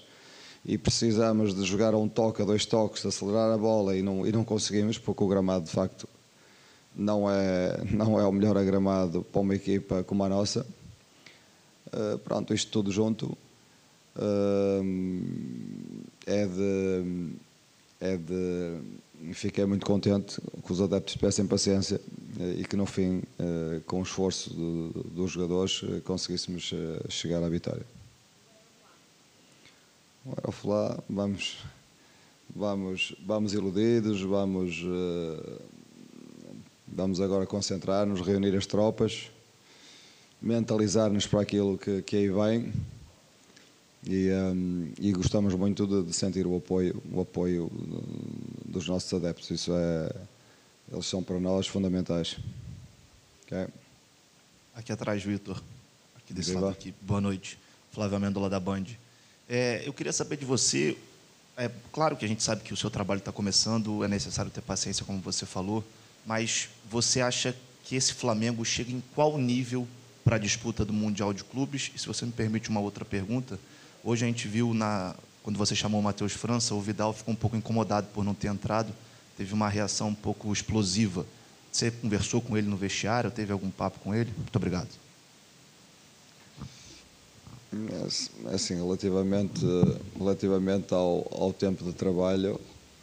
[0.64, 4.44] e precisamos de jogar um toque, dois toques, acelerar a bola e não, e não
[4.44, 6.08] conseguimos, porque o gramado de facto
[6.96, 10.66] não é, não é o melhor agramado para uma equipa como a nossa.
[12.26, 13.38] Pronto, isto tudo junto
[16.26, 17.36] é de
[18.00, 18.80] é de.
[19.34, 22.00] Fiquei muito contente que os adeptos tivessem paciência
[22.40, 26.74] eh, e que no fim, eh, com o esforço dos jogadores, eh, conseguíssemos
[27.10, 27.86] chegar à vitória.
[30.44, 31.64] Ao falar, vamos,
[32.54, 34.84] vamos, vamos iludidos, vamos,
[36.88, 39.30] vamos agora concentrar-nos, reunir as tropas,
[40.42, 42.74] mentalizar-nos para aquilo que, que aí vem
[44.06, 47.72] e, um, e gostamos muito de, de, sentir o apoio, o apoio
[48.66, 49.50] dos nossos adeptos.
[49.50, 50.12] Isso é,
[50.92, 52.38] eles são para nós fundamentais.
[53.46, 53.68] Okay?
[54.76, 55.62] Aqui atrás, Vitor.
[56.16, 56.66] Aqui desse Viva.
[56.66, 56.94] lado aqui.
[57.02, 57.58] Boa noite.
[57.92, 58.86] Flávio Amendola da Band.
[59.50, 60.98] É, eu queria saber de você.
[61.58, 64.62] É claro que a gente sabe que o seu trabalho está começando, é necessário ter
[64.62, 65.84] paciência, como você falou,
[66.26, 69.88] mas você acha que esse Flamengo chega em qual nível
[70.24, 71.92] para a disputa do Mundial de Clubes?
[71.96, 73.58] E se você me permite uma outra pergunta,
[74.08, 77.36] Hoje a gente viu, na, quando você chamou o Matheus França, o Vidal ficou um
[77.36, 78.94] pouco incomodado por não ter entrado,
[79.36, 81.26] teve uma reação um pouco explosiva.
[81.72, 84.32] Você conversou com ele no vestiário, teve algum papo com ele?
[84.38, 84.90] Muito obrigado.
[88.54, 89.66] Assim, relativamente,
[90.16, 92.62] relativamente ao, ao tempo de trabalho,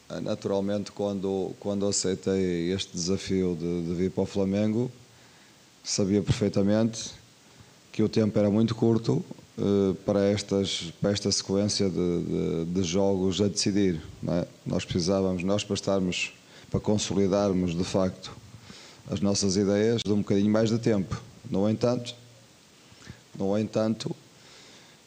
[0.08, 4.88] é, naturalmente, quando, quando aceitei este desafio de, de vir para o Flamengo,
[5.82, 7.10] sabia perfeitamente
[7.90, 9.41] que o tempo era muito curto, eh,
[10.04, 14.00] para, estas, para esta sequência de, de, de jogos a decidir.
[14.28, 14.46] É?
[14.66, 16.32] Nós precisávamos, nós para estarmos,
[16.70, 18.32] para consolidarmos de facto
[19.10, 21.20] as nossas ideias, de um bocadinho mais de tempo.
[21.50, 22.14] No entanto,
[23.38, 24.14] no entanto,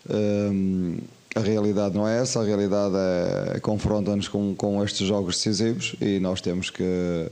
[0.09, 0.97] um,
[1.35, 5.95] a realidade não é essa, a realidade é, é confronta-nos com, com estes jogos decisivos
[6.01, 7.29] e nós temos que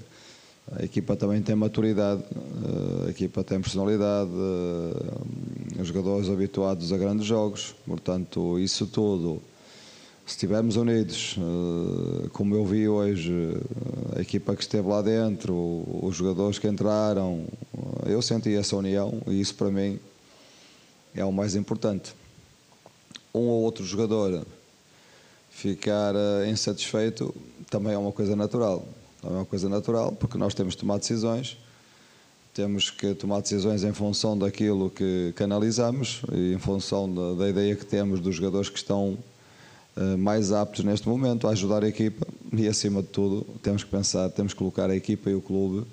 [0.72, 6.98] a equipa também tem maturidade, eh, a equipa tem personalidade, eh, os jogadores habituados a
[6.98, 9.42] grandes jogos, portanto, isso tudo,
[10.26, 13.58] se estivermos unidos, eh, como eu vi hoje,
[14.16, 15.54] a equipa que esteve lá dentro,
[16.02, 17.46] os jogadores que entraram,
[18.06, 20.00] eu senti essa união e isso para mim
[21.14, 22.14] é o mais importante.
[23.34, 24.46] Um ou outro jogador
[25.50, 26.16] ficar
[26.48, 27.34] insatisfeito
[27.70, 28.88] também é uma coisa natural
[29.24, 31.58] é uma coisa natural, porque nós temos que tomar decisões,
[32.54, 37.76] temos que tomar decisões em função daquilo que canalizamos e em função da, da ideia
[37.76, 39.18] que temos dos jogadores que estão
[39.98, 43.90] uh, mais aptos neste momento a ajudar a equipa e, acima de tudo, temos que
[43.90, 45.88] pensar, temos que colocar a equipa e o clube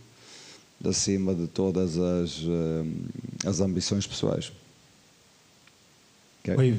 [0.84, 2.86] acima de todas as, uh,
[3.46, 4.52] as ambições pessoais.
[6.42, 6.56] Okay?
[6.56, 6.78] Oi.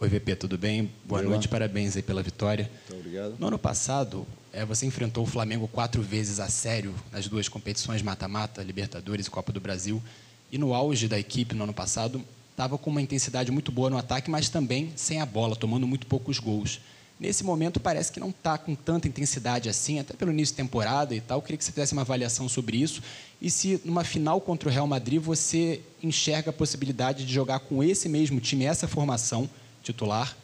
[0.00, 0.90] Oi, VP, tudo bem?
[1.04, 2.70] Boa noite, parabéns aí pela vitória.
[2.88, 3.36] Muito obrigado.
[3.38, 8.02] No ano passado, é, você enfrentou o Flamengo quatro vezes a sério nas duas competições
[8.02, 10.02] mata-mata, Libertadores e Copa do Brasil.
[10.50, 13.96] E no auge da equipe no ano passado, estava com uma intensidade muito boa no
[13.96, 16.80] ataque, mas também sem a bola, tomando muito poucos gols.
[17.18, 21.14] Nesse momento parece que não está com tanta intensidade assim, até pelo início de temporada
[21.14, 21.42] e tal.
[21.42, 23.02] Queria que você fizesse uma avaliação sobre isso.
[23.40, 27.84] E se numa final contra o Real Madrid você enxerga a possibilidade de jogar com
[27.84, 29.48] esse mesmo time, essa formação
[29.82, 30.34] titular,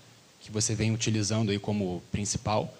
[0.40, 2.72] que você vem utilizando aí como principal,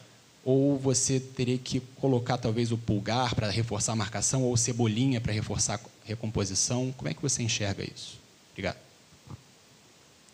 [0.47, 5.33] ou você teria que colocar talvez o pulgar para reforçar a marcação ou cebolinha para
[5.33, 6.95] reforçar a recomposição?
[6.97, 8.21] Como é que você enxerga isso?
[8.53, 8.77] Obrigado.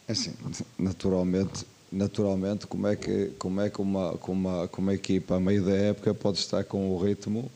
[0.06, 0.34] É assim,
[0.78, 5.72] naturalmente, naturalmente como é que como é que uma uma, uma equipa a meio da
[5.72, 7.50] época pode estar com o ritmo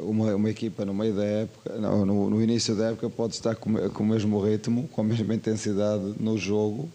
[0.00, 3.54] uma, uma equipa no meio da época não, no, no, início da época pode estar
[3.54, 6.88] com, com o mesmo ritmo com a mesma intensidade no jogo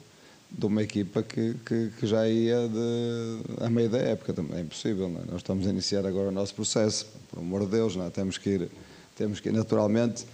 [0.52, 4.58] de uma equipa que, que, que, já ia de, a meio da época também.
[4.58, 5.24] É impossível, não é?
[5.26, 8.10] Nós estamos a iniciar agora o nosso processo, por amor de Deus, não é?
[8.10, 8.70] Temos que ir,
[9.16, 10.26] temos que ir naturalmente.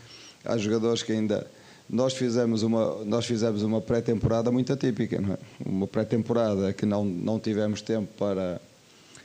[0.43, 1.45] Há jogadores que ainda.
[1.89, 5.37] Nós fizemos uma, nós fizemos uma pré-temporada muito atípica, não é?
[5.65, 8.59] Uma pré-temporada que não, não tivemos tempo para,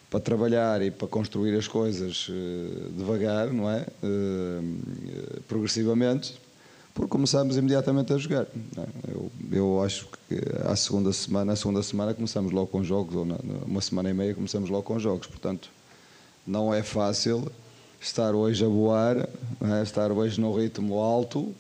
[0.09, 3.85] para trabalhar e para construir as coisas uh, devagar, não é?
[4.02, 6.35] Uh, progressivamente
[6.94, 8.42] porque começámos imediatamente a jogar.
[8.76, 9.12] É?
[9.12, 12.14] Eu, eu acho que a segunda semana, a segunda semana
[12.52, 15.26] logo com jogos, ou na, uma semana e meia começamos logo com jogos.
[15.26, 15.70] Portanto,
[16.46, 17.50] não é fácil
[18.00, 19.83] estar hoje a voar, é?
[19.83, 21.55] estar hoje no ritmo alto,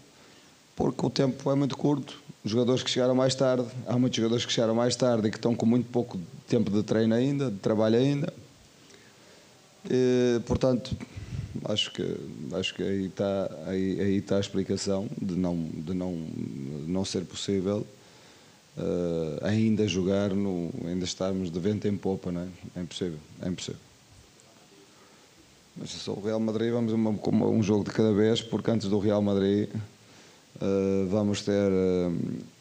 [0.76, 2.20] porque o tempo é muito curto.
[2.44, 5.36] Os jogadores que chegaram mais tarde, há muitos jogadores que chegaram mais tarde e que
[5.36, 6.18] estão com muito pouco
[6.48, 8.32] tempo de treino ainda, de trabalho ainda.
[9.88, 10.96] E, portanto,
[11.64, 12.16] acho que
[12.52, 16.12] acho que aí está aí, aí está a explicação de não de não
[16.86, 17.86] não ser possível
[18.76, 22.48] uh, ainda jogar no ainda estarmos de vento em popa não é?
[22.76, 23.80] é impossível é impossível
[25.76, 28.88] mas só o Real Madrid vamos uma, uma, um jogo de cada vez porque antes
[28.88, 29.68] do Real Madrid
[30.56, 32.14] uh, vamos ter uh,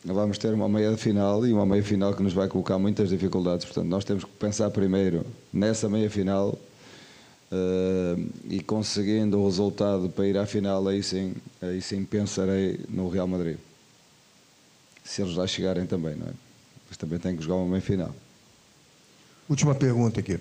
[0.05, 3.65] vamos ter uma meia final e uma meia final que nos vai colocar muitas dificuldades
[3.65, 6.57] portanto nós temos que pensar primeiro nessa meia final
[7.51, 13.09] Uh, e conseguindo o resultado para ir à final, aí sim, aí sim pensarei no
[13.09, 13.57] Real Madrid.
[15.03, 16.31] Se eles lá chegarem também, não é?
[16.87, 18.15] Mas também tem que jogar uma meia final.
[19.49, 20.39] Última pergunta aqui.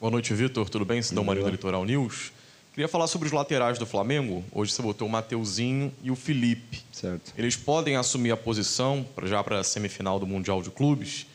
[0.00, 0.70] Boa noite, Vitor.
[0.70, 1.02] Tudo bem?
[1.02, 2.32] Cidão Marinho do Litoral News.
[2.72, 4.44] Queria falar sobre os laterais do Flamengo.
[4.52, 6.80] Hoje você botou o Mateuzinho e o Felipe.
[6.92, 7.34] Certo.
[7.36, 11.26] Eles podem assumir a posição já para a semifinal do Mundial de Clubes.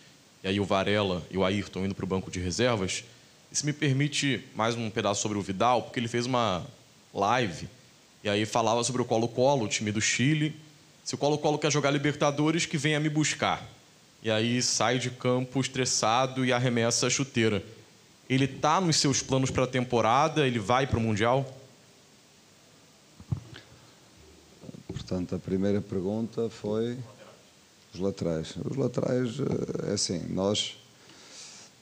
[0.44, 3.04] E aí o Varela e o Ayrton indo para o banco de reservas.
[3.54, 6.66] Se me permite mais um pedaço sobre o Vidal, porque ele fez uma
[7.14, 7.70] live
[8.24, 10.60] e aí falava sobre o Colo-Colo, o time do Chile.
[11.04, 13.64] Se o Colo-Colo quer jogar Libertadores, que venha me buscar.
[14.24, 17.64] E aí sai de campo estressado e arremessa a chuteira.
[18.28, 20.48] Ele está nos seus planos para a temporada?
[20.48, 21.46] Ele vai para o Mundial?
[24.88, 26.98] Portanto, a primeira pergunta foi
[27.94, 28.56] os laterais.
[28.66, 30.76] Os laterais, eh, é assim, nós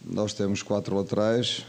[0.06, 1.66] nós temos quatro laterais,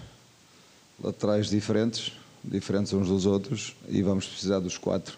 [1.03, 2.13] laterais diferentes,
[2.45, 5.17] diferentes uns dos outros, e vamos precisar dos quatro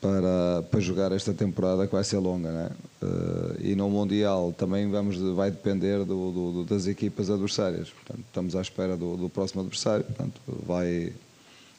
[0.00, 2.70] para, para jogar esta temporada que vai ser longa, né?
[3.02, 7.90] Uh, e no Mundial também vamos, vai depender do, do, das equipas adversárias.
[7.90, 10.04] Portanto, estamos à espera do, do, próximo adversário.
[10.04, 11.12] Portanto, vai,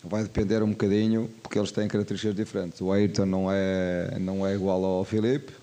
[0.04, 2.82] vai depender um bocadinho, porque eles têm características diferentes.
[2.82, 5.54] O Ayrton não é, não é igual ao Filipe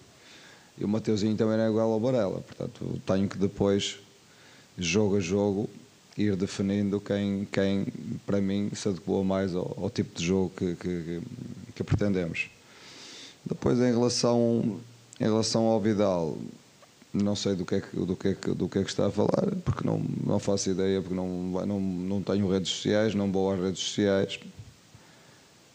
[0.79, 2.41] e o Mateuzinho também não é igual ao Barella.
[2.41, 3.99] Portanto, tenho que depois
[4.79, 5.69] jogo a jogo,
[6.17, 7.87] ir definindo quem, quem
[8.25, 11.21] para mim, se adequa mais ao, ao tipo de jogo que, que,
[11.75, 12.51] que, pretendemos.
[13.45, 14.81] Depois, em relação,
[15.21, 16.37] em relação ao Vidal,
[17.13, 19.07] não sei do que, é que, do, que é que, do que é que está
[19.07, 21.29] a falar, porque não, não faço ideia, porque não,
[21.67, 24.39] não, não tenho redes sociais, não vou às redes sociais.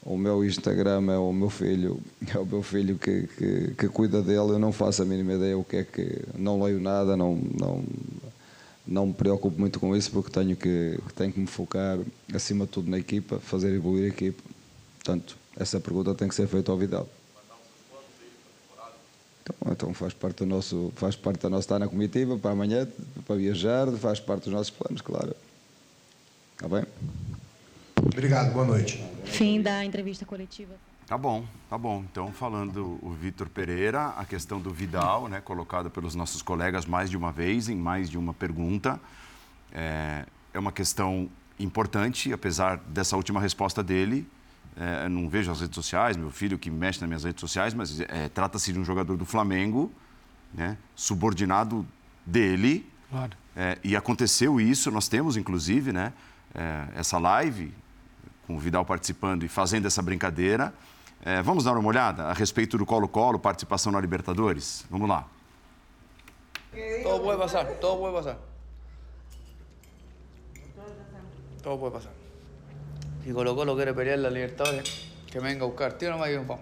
[0.04, 2.00] O meu Instagram é o meu filho,
[2.34, 5.58] é o meu filho que, que, que cuida dele, eu não faço a mínima ideia
[5.58, 6.22] o que é que.
[6.36, 7.84] Não leio nada, não, não,
[8.92, 11.98] não me preocupo muito com isso porque tenho que, tenho que me focar
[12.34, 14.44] acima de tudo na equipa, fazer evoluir a equipa.
[14.98, 17.08] Portanto, essa pergunta tem que ser feita ao Vidal.
[19.44, 22.86] Então, então faz parte do nosso, faz parte da nossa estar na comitiva para amanhã,
[23.26, 25.34] para viajar, faz parte dos nossos planos, claro.
[26.54, 26.86] Está bem?
[27.96, 29.04] Obrigado, boa noite.
[29.24, 30.74] Fim da entrevista coletiva.
[31.12, 32.06] Tá bom, tá bom.
[32.10, 37.10] Então, falando o Vitor Pereira, a questão do Vidal, né, colocada pelos nossos colegas mais
[37.10, 38.98] de uma vez, em mais de uma pergunta,
[39.74, 44.26] é, é uma questão importante, apesar dessa última resposta dele.
[44.78, 48.00] É, não vejo as redes sociais, meu filho que mexe nas minhas redes sociais, mas
[48.00, 49.92] é, trata-se de um jogador do Flamengo,
[50.54, 51.86] né, subordinado
[52.26, 52.90] dele.
[53.10, 53.32] Claro.
[53.54, 56.14] É, e aconteceu isso, nós temos inclusive né,
[56.56, 57.74] é, essa live
[58.48, 60.74] com o Vidal participando e fazendo essa brincadeira.
[61.24, 64.86] É, vamos dar uma olhada a respeito do Colo-Colo, participação na Libertadores?
[64.90, 65.28] Vamos lá.
[67.04, 68.38] Todo pode passar, todo pode passar.
[71.62, 72.12] Todo pode passar.
[73.24, 75.92] Se Colo-Colo quer pelear na Libertadores, que venga a buscar.
[75.92, 76.60] Tira mais um pão.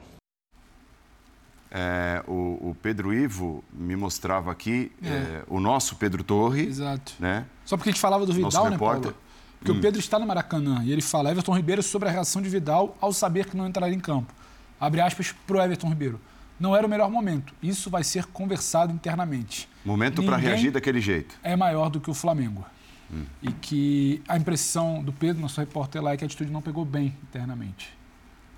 [1.71, 5.07] É, o, o, Pedro Ivo me mostrava aqui é.
[5.07, 6.65] É, o nosso Pedro Torre.
[6.65, 7.13] Exato.
[7.17, 7.45] Né?
[7.63, 9.15] Só porque a gente falava do Vidal, né, Paulo?
[9.59, 9.77] Porque hum.
[9.77, 12.97] o Pedro está no Maracanã e ele fala, Everton Ribeiro, sobre a reação de Vidal
[12.99, 14.33] ao saber que não entraria em campo
[14.79, 16.19] abre aspas, para o Everton Ribeiro.
[16.59, 17.53] Não era o melhor momento.
[17.63, 19.67] Isso vai ser conversado internamente.
[19.85, 21.35] Momento para reagir daquele jeito.
[21.41, 22.65] É maior do que o Flamengo.
[23.11, 23.23] Hum.
[23.41, 26.83] E que a impressão do Pedro, nosso repórter lá, é que a atitude não pegou
[26.85, 27.97] bem internamente.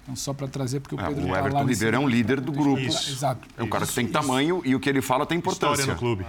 [0.03, 2.41] Então, só para trazer, porque o É, Pedro o tá Everton Ribeiro é um líder
[2.41, 2.81] do grupo.
[2.81, 3.11] Isso.
[3.11, 3.47] Exato.
[3.55, 5.83] É um cara que tem Isso, tamanho e o que ele fala tem importância.
[5.83, 6.25] História no clube.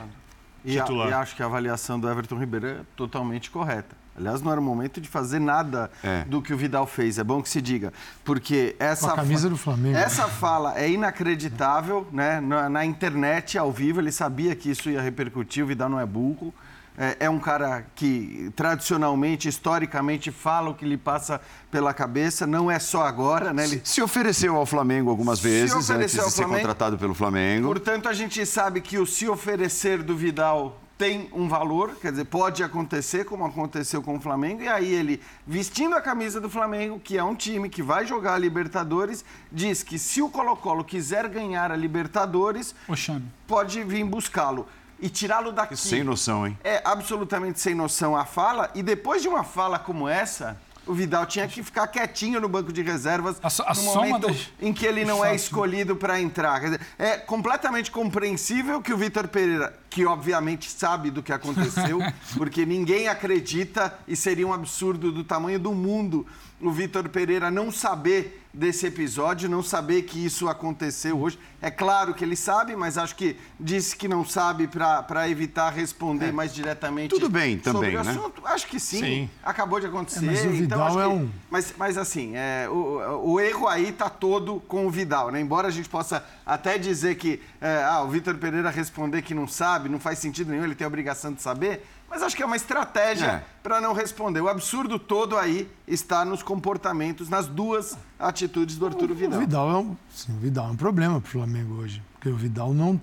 [0.65, 3.97] E, a- e acho que a avaliação do Everton Ribeiro é totalmente correta.
[4.17, 6.25] Aliás, não era o momento de fazer nada É.
[6.25, 7.19] do que o Vidal fez.
[7.19, 7.93] É bom que se diga.
[8.25, 9.07] Porque essa.
[9.09, 9.97] Com a camisa fa- do Flamengo.
[9.97, 12.41] Essa fala é inacreditável, né?
[12.41, 15.65] Na, na internet, ao vivo, ele sabia que isso ia repercutir.
[15.65, 16.53] O Vidal não é burro.
[16.99, 22.47] É, é um cara que, tradicionalmente, historicamente, fala o que lhe passa pela cabeça.
[22.47, 23.65] Não é só agora, né?
[23.65, 26.61] Ele, Se ofereceu ao Flamengo algumas vezes antes ofereceu de ao ser Flamengo.
[26.61, 27.67] contratado pelo Flamengo.
[27.69, 32.27] Portanto, a gente sabe que o se oferecer do Vidal tem um valor, quer dizer,
[32.27, 37.01] pode acontecer como aconteceu com o Flamengo, e aí ele, vestindo a camisa do Flamengo,
[37.01, 41.29] que é um time que vai jogar a Libertadores, diz que se o Colo-Colo quiser
[41.29, 43.25] ganhar a Libertadores, Oxane.
[43.49, 44.65] pode vir buscá-lo
[45.01, 45.77] e tirá-lo daqui.
[45.77, 46.57] Sem noção, hein?
[46.63, 51.25] É absolutamente sem noção a fala, e depois de uma fala como essa, o Vidal
[51.27, 54.73] tinha que ficar quietinho no banco de reservas A so- a no momento das- em
[54.73, 55.29] que ele não Fato.
[55.29, 56.61] é escolhido para entrar.
[56.61, 61.99] Dizer, é completamente compreensível que o Vitor Pereira, que obviamente sabe do que aconteceu,
[62.37, 66.27] porque ninguém acredita e seria um absurdo do tamanho do mundo
[66.61, 71.39] o Vitor Pereira não saber desse episódio, não saber que isso aconteceu hoje.
[71.61, 76.33] É claro que ele sabe, mas acho que disse que não sabe para evitar responder
[76.33, 77.15] mais diretamente.
[77.15, 77.19] É.
[77.19, 78.11] Tudo bem sobre também, o né?
[78.11, 78.43] assunto.
[78.47, 78.99] Acho que sim.
[79.01, 79.31] Sim.
[79.43, 80.25] Acabou de acontecer.
[80.27, 83.41] É, mas o então Vidal acho é que- um- mas, mas assim, é, o, o
[83.41, 85.41] erro aí está todo com o Vidal, né?
[85.41, 89.47] Embora a gente possa até dizer que é, ah, o Vitor Pereira responder que não
[89.49, 92.47] sabe, não faz sentido nenhum, ele tem a obrigação de saber, mas acho que é
[92.47, 93.45] uma estratégia É.
[93.63, 94.43] para não responder.
[94.43, 99.41] O absurdo todo aí está nos comportamentos, nas duas atitudes do Arturo O Vidal.
[99.41, 102.37] Vidal é um, sim, o Vidal é um problema para o Flamengo hoje, porque o
[102.37, 103.01] Vidal não,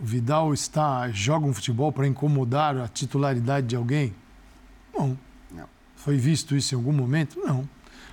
[0.00, 4.12] o Vidal está joga um futebol para incomodar a titularidade de alguém?
[4.92, 5.16] Não.
[5.52, 5.68] Não.
[5.94, 7.38] Foi visto isso em algum momento?
[7.38, 7.68] Não.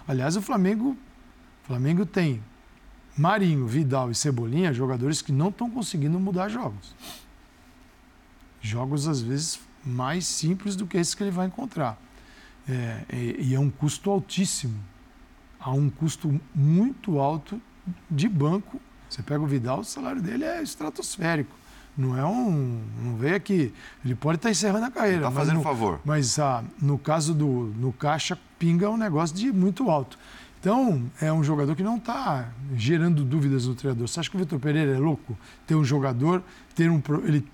[0.08, 0.96] Aliás, o Flamengo,
[1.64, 2.44] o Flamengo tem
[3.18, 6.94] Marinho, Vidal e Cebolinha, jogadores que não estão conseguindo mudar jogos.
[8.62, 11.98] Jogos às vezes mais simples do que esses que ele vai encontrar.
[12.70, 14.78] É, e, e é um custo altíssimo
[15.60, 17.62] há um custo muito alto
[18.10, 18.80] de banco.
[19.10, 21.56] Você pega o Vidal, o salário dele é estratosférico.
[21.98, 22.82] Não é um.
[23.04, 23.74] Não veio aqui.
[24.06, 25.24] Ele pode estar encerrando a carreira.
[25.24, 26.00] Tá mas fazendo no, favor.
[26.06, 30.18] Mas ah, no caso do no Caixa, pinga um negócio de muito alto.
[30.60, 34.08] Então, é um jogador que não está gerando dúvidas no treinador.
[34.08, 35.38] Você acha que o Vitor Pereira é louco?
[35.66, 36.44] Ter um jogador,
[36.76, 37.02] ter um.
[37.24, 37.48] Ele,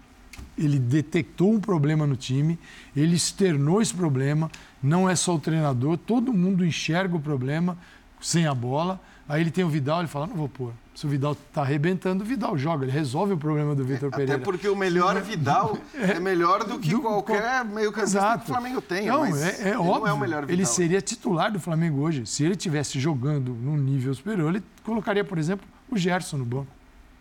[0.58, 2.60] ele detectou um problema no time,
[2.96, 4.50] ele externou esse problema,
[4.82, 7.78] não é só o treinador, todo mundo enxerga o problema
[8.22, 9.00] sem a bola.
[9.28, 10.74] Aí ele tem o Vidal, ele fala: não vou pôr.
[10.94, 14.18] Se o Vidal está arrebentando, o Vidal joga, ele resolve o problema do Vitor Até
[14.18, 14.42] Pereira.
[14.44, 19.12] porque o melhor Vidal é melhor do que Do- qualquer meio-campista que o Flamengo tenha.
[19.12, 20.00] Não, é, é ele óbvio.
[20.02, 20.54] não é o melhor Vidal.
[20.54, 22.28] ele seria titular do Flamengo hoje.
[22.28, 26.68] Se ele tivesse jogando num nível superior, ele colocaria, por exemplo, o Gerson no banco.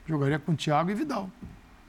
[0.07, 1.31] Jogaria com o Thiago e Vidal.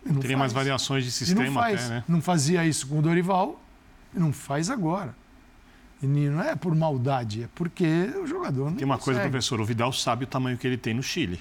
[0.05, 0.65] Não Teria mais faz.
[0.65, 1.85] variações de E não sistema faz.
[1.85, 2.03] até, né?
[2.07, 3.61] Não fazia isso com o Dorival
[4.15, 5.15] e não faz agora.
[6.01, 9.31] E não é por maldade, é porque o jogador não Tem uma coisa, consegue.
[9.31, 11.39] professor, o Vidal sabe o tamanho que ele tem no Chile.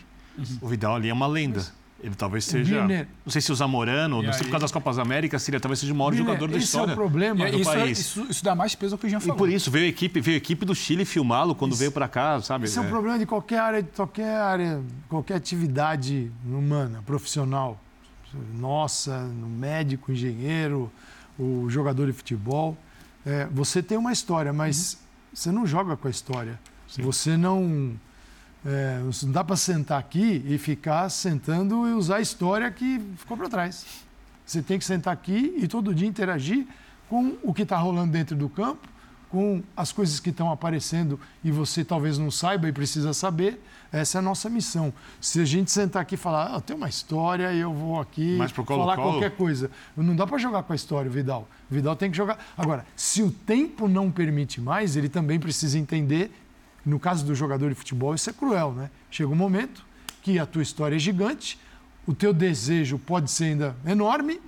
[0.60, 1.64] O Vidal ali é uma lenda.
[2.00, 2.84] Ele talvez seja.
[3.24, 4.46] Não sei se o Zamorano, E não sei aí?
[4.46, 6.90] por causa das Copas Américas, seria talvez seja o maior Birner, jogador da esse história.
[6.90, 7.48] é o problema.
[7.48, 7.98] E do isso, é- país.
[7.98, 9.36] isso, isso dá mais peso ao que o Jean E falou.
[9.36, 12.40] por isso veio a equipe, veio a equipe do Chile filmá-lo quando veio para cá,
[12.40, 12.64] sabe?
[12.64, 12.84] Esse é, É.
[12.86, 17.80] um problema de qualquer área, de qualquer área, qualquer atividade humana, profissional.
[18.54, 20.90] Nossa, no médico, engenheiro,
[21.38, 22.76] o jogador de futebol.
[23.24, 24.98] É, você tem uma história, mas
[25.32, 26.58] você não joga com a história.
[26.98, 27.94] Você não.
[28.64, 33.00] é, você não dá para sentar aqui e ficar sentando e usar a história que
[33.16, 33.86] ficou para trás.
[34.44, 36.66] Você tem que sentar aqui e todo dia interagir
[37.08, 38.88] com o que está rolando dentro do campo,
[39.30, 43.62] com as coisas que estão aparecendo e você talvez não saiba e precisa saber.
[43.92, 44.92] Essa é a nossa missão.
[45.20, 48.36] Se a gente sentar aqui e falar, ah, tem uma história e eu vou aqui
[48.38, 49.70] Mas pro falar qualquer coisa.
[49.94, 51.46] Não dá para jogar com a história, o Vidal.
[51.70, 52.38] O Vidal tem que jogar.
[52.56, 56.32] Agora, se o tempo não permite mais, ele também precisa entender.
[56.84, 58.90] No caso do jogador de futebol, isso é cruel, né?
[59.10, 59.84] Chega um momento
[60.22, 61.58] que a tua história é gigante,
[62.06, 64.40] o teu desejo pode ser ainda enorme,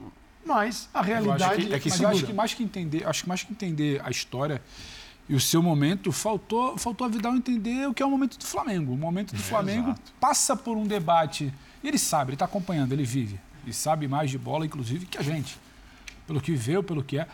[0.44, 3.06] mas a Eu acho realidade que, é que mas eu acho que mais que entender,
[3.06, 4.60] acho que mais que entender a história
[5.28, 8.44] e o seu momento, faltou, faltou a Vidal entender o que é o momento do
[8.44, 8.92] Flamengo.
[8.92, 11.52] O momento do Flamengo passa por um debate.
[11.82, 13.40] E ele sabe, ele está acompanhando, ele vive.
[13.62, 15.58] Ele sabe mais de bola, inclusive, que a gente.
[16.26, 17.26] Pelo que viveu, pelo que é.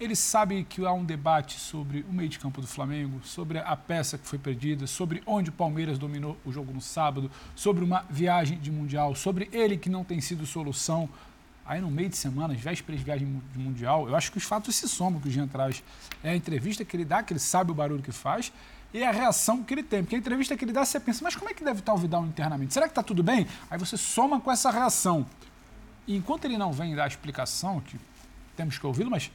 [0.00, 3.76] Ele sabe que há um debate sobre o meio de campo do Flamengo, sobre a
[3.76, 8.04] peça que foi perdida, sobre onde o Palmeiras dominou o jogo no sábado, sobre uma
[8.10, 11.08] viagem de Mundial, sobre ele que não tem sido solução.
[11.66, 14.76] Aí no meio de semana, às vésperas de viagem Mundial, eu acho que os fatos
[14.76, 15.82] se somam que o Jean traz.
[16.22, 18.52] É a entrevista que ele dá, que ele sabe o barulho que faz,
[18.92, 20.02] e a reação que ele tem.
[20.02, 21.96] Porque a entrevista que ele dá, você pensa, mas como é que deve estar o
[21.96, 22.74] Vidal internamente?
[22.74, 23.46] Será que está tudo bem?
[23.70, 25.26] Aí você soma com essa reação.
[26.06, 27.98] E enquanto ele não vem dar a explicação, que
[28.54, 29.30] temos que ouvi-lo, mas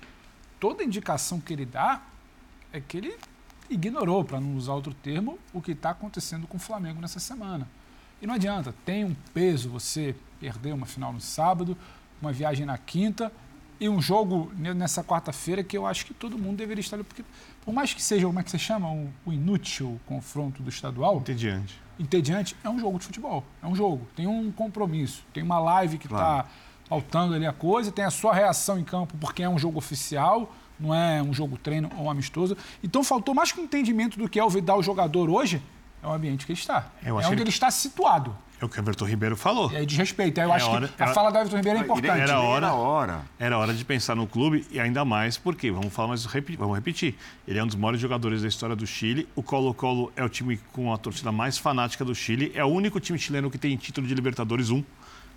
[0.59, 2.01] toda indicação que ele dá
[2.71, 3.17] é que ele
[3.69, 7.67] ignorou, para não usar outro termo, o que está acontecendo com o Flamengo nessa semana.
[8.21, 11.77] E não adianta, tem um peso você perder uma final no sábado,
[12.22, 13.32] uma viagem na quinta
[13.80, 17.24] e um jogo nessa quarta-feira que eu acho que todo mundo deveria estar ali, porque
[17.63, 21.17] por mais que seja, como é que você chama, o, o inútil confronto do estadual...
[21.17, 21.80] Entediante.
[21.97, 25.97] Entediante, é um jogo de futebol, é um jogo, tem um compromisso, tem uma live
[25.97, 26.47] que está claro.
[26.88, 30.53] pautando ali a coisa, tem a sua reação em campo porque é um jogo oficial,
[30.80, 32.57] não é um jogo treino ou um amistoso.
[32.82, 35.61] Então faltou mais que um entendimento do que é o Vidal jogador hoje,
[36.01, 36.89] é o ambiente que ele está.
[37.03, 37.41] é onde ele...
[37.43, 38.36] ele está situado.
[38.62, 39.72] É o que o Everton Ribeiro falou.
[39.74, 40.39] É de respeito.
[40.39, 42.20] Eu é acho hora, que a era, fala do Everton Ribeiro é importante.
[42.20, 43.22] Era hora, era hora.
[43.39, 46.26] Era hora de pensar no clube e ainda mais porque, vamos falar, mas
[46.57, 47.16] vamos repetir.
[47.47, 49.28] Ele é um dos maiores jogadores da história do Chile.
[49.34, 52.51] O Colo-Colo é o time com a torcida mais fanática do Chile.
[52.53, 54.84] É o único time chileno que tem título de Libertadores 1.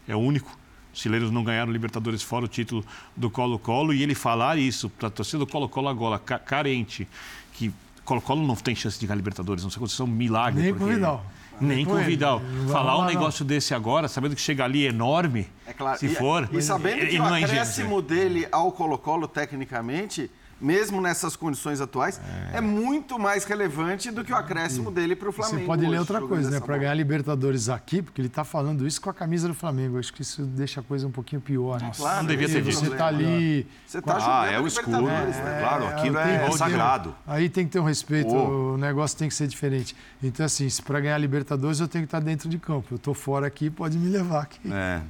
[0.09, 0.59] É o único.
[0.93, 2.85] Os chilenos não ganharam Libertadores fora o título
[3.17, 3.95] do Colo-Colo.
[3.95, 7.07] E ele falar isso para a torcida do Colo-Colo agora, carente,
[7.53, 7.73] que
[8.05, 10.61] Colo-Colo não tem chance de ganhar Libertadores, não sei se é um milagre.
[10.61, 10.95] Nem porque...
[10.95, 11.25] Vidal.
[11.61, 12.41] Nem com o Vidal.
[12.71, 15.99] Falar um negócio desse agora, sabendo que chega ali enorme, é claro.
[15.99, 16.49] se e, for.
[16.53, 20.31] E sabendo que o é acréscimo é dele ao Colo-Colo, tecnicamente,
[20.63, 22.21] mesmo nessas condições atuais,
[22.53, 25.61] é, é muito mais relevante do que o acréscimo e, dele para o Flamengo.
[25.61, 26.61] Você pode ler outra coisa, né?
[26.61, 29.99] Para ganhar Libertadores aqui, porque ele está falando isso com a camisa do Flamengo.
[29.99, 31.81] Acho que isso deixa a coisa um pouquinho pior.
[31.81, 31.91] Né?
[31.97, 33.67] Claro, não devia ter Você está ali.
[33.87, 35.03] Você está ah, é o escudo.
[35.03, 35.59] Né?
[35.61, 37.15] Claro, aquilo é, é sagrado.
[37.27, 38.75] Aí tem que ter um respeito, oh.
[38.75, 39.97] o negócio tem que ser diferente.
[40.23, 42.89] Então, assim, para ganhar Libertadores, eu tenho que estar dentro de campo.
[42.93, 44.61] Eu estou fora aqui, pode me levar aqui.
[44.73, 45.01] É.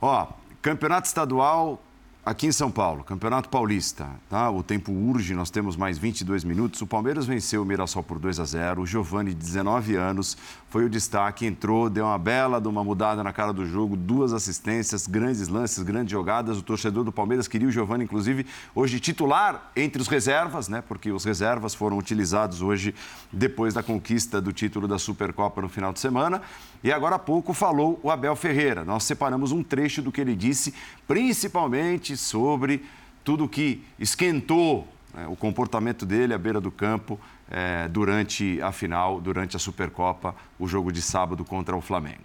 [0.00, 0.26] Ó,
[0.60, 1.80] campeonato estadual
[2.24, 4.48] Aqui em São Paulo, Campeonato Paulista, tá?
[4.48, 6.80] O tempo urge, nós temos mais 22 minutos.
[6.80, 8.82] O Palmeiras venceu o Mirassol por 2 a 0.
[8.82, 10.36] O Giovani, de 19 anos,
[10.70, 14.32] foi o destaque, entrou, deu uma bela de uma mudada na cara do jogo, duas
[14.32, 16.58] assistências, grandes lances, grandes jogadas.
[16.58, 20.80] O torcedor do Palmeiras queria o Giovani, inclusive, hoje titular entre os reservas, né?
[20.80, 22.94] Porque os reservas foram utilizados hoje
[23.32, 26.40] depois da conquista do título da Supercopa no final de semana.
[26.84, 28.84] E agora há pouco falou o Abel Ferreira.
[28.84, 30.72] Nós separamos um trecho do que ele disse,
[31.08, 32.84] principalmente sobre
[33.24, 37.18] tudo que esquentou né, o comportamento dele à beira do campo
[37.50, 42.22] é, durante a final, durante a Supercopa, o jogo de sábado contra o Flamengo.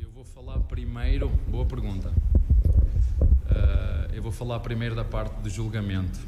[0.00, 2.12] Eu vou falar primeiro, boa pergunta.
[3.20, 6.18] Uh, eu vou falar primeiro da parte do julgamento.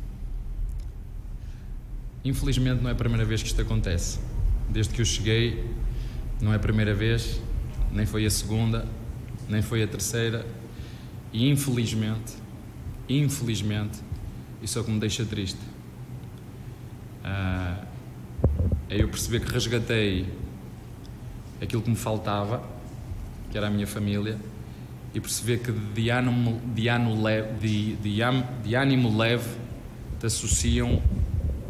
[2.24, 4.20] Infelizmente não é a primeira vez que isto acontece.
[4.68, 5.70] Desde que eu cheguei,
[6.41, 7.41] não é a primeira vez,
[7.93, 8.87] nem foi a segunda,
[9.49, 10.45] nem foi a terceira.
[11.35, 12.32] E infelizmente,
[13.09, 13.99] infelizmente,
[14.62, 15.59] isso é o que me deixa triste.
[17.24, 17.85] Uh,
[18.89, 20.26] é eu perceber que resgatei
[21.61, 22.62] aquilo que me faltava,
[23.51, 24.39] que era a minha família,
[25.12, 28.20] e perceber que de ânimo, de ânimo leve, de, de,
[28.62, 29.59] de ânimo leve
[30.20, 31.03] te associam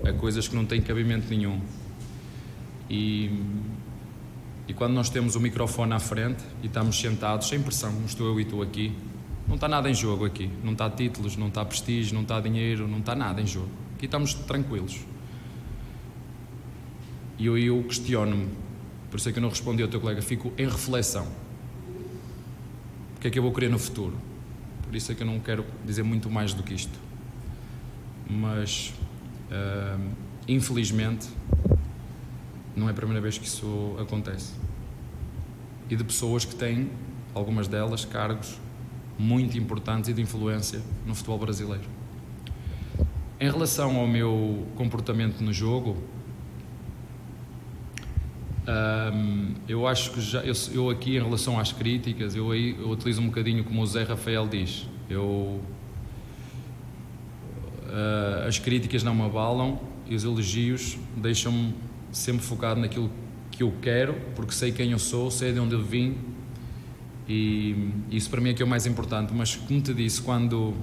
[0.05, 1.59] a coisas que não têm cabimento nenhum.
[2.91, 3.31] E
[4.67, 8.27] e quando nós temos o microfone à frente e estamos sentados, sem pressão, não estou
[8.27, 8.93] eu e tu aqui,
[9.47, 10.51] não está nada em jogo aqui.
[10.63, 13.71] Não está títulos, não está prestígio, não está dinheiro, não está nada em jogo.
[13.95, 15.01] Aqui estamos tranquilos.
[17.39, 18.49] E eu, eu questiono-me,
[19.11, 21.27] por isso é que eu não respondi ao teu colega, fico em reflexão.
[23.17, 24.17] O que é que eu vou querer no futuro?
[24.83, 26.99] Por isso é que eu não quero dizer muito mais do que isto.
[28.31, 28.95] Mas,
[29.51, 30.11] uh,
[30.47, 31.29] infelizmente,
[32.77, 34.53] não é a primeira vez que isso acontece.
[35.91, 36.91] E de pessoas que têm,
[37.35, 38.59] algumas delas, cargos
[39.19, 41.85] muito importantes e de influência no futebol brasileiro.
[43.41, 45.97] Em relação ao meu comportamento no jogo,
[49.13, 53.21] hum, eu acho que já, eu, eu, aqui em relação às críticas, eu eu utilizo
[53.21, 54.89] um bocadinho como o Zé Rafael diz.
[55.09, 55.61] Eu,
[57.87, 61.75] uh, as críticas não me abalam e os elogios deixam-me
[62.11, 63.11] sempre focado naquilo
[63.51, 66.34] que eu quero, porque sei quem eu sou, sei de onde eu vim
[67.29, 69.33] e isso para mim é que é o mais importante.
[69.35, 70.75] Mas como te disse, quando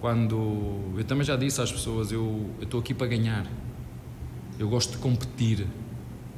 [0.00, 3.46] quando eu também já disse às pessoas, eu estou aqui para ganhar.
[4.58, 5.66] Eu gosto de competir.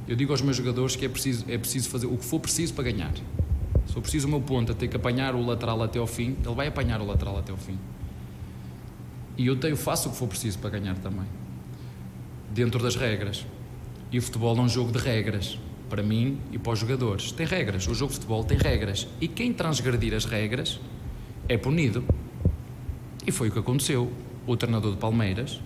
[0.08, 2.74] Eu digo aos meus jogadores que é preciso é preciso fazer o que for preciso
[2.74, 3.12] para ganhar.
[3.86, 6.36] Se for preciso o meu ponto a ter que apanhar o lateral até ao fim,
[6.44, 7.78] ele vai apanhar o lateral até ao fim.
[9.36, 11.26] E eu tenho faço o que for preciso para ganhar também
[12.52, 13.46] dentro das regras.
[14.10, 15.58] E o futebol é um jogo de regras,
[15.92, 17.32] para mim e para os jogadores.
[17.32, 19.06] Tem regras, o jogo de futebol tem regras.
[19.20, 20.80] E quem transgredir as regras
[21.46, 22.02] é punido.
[23.26, 24.10] E foi o que aconteceu.
[24.46, 25.60] O treinador de Palmeiras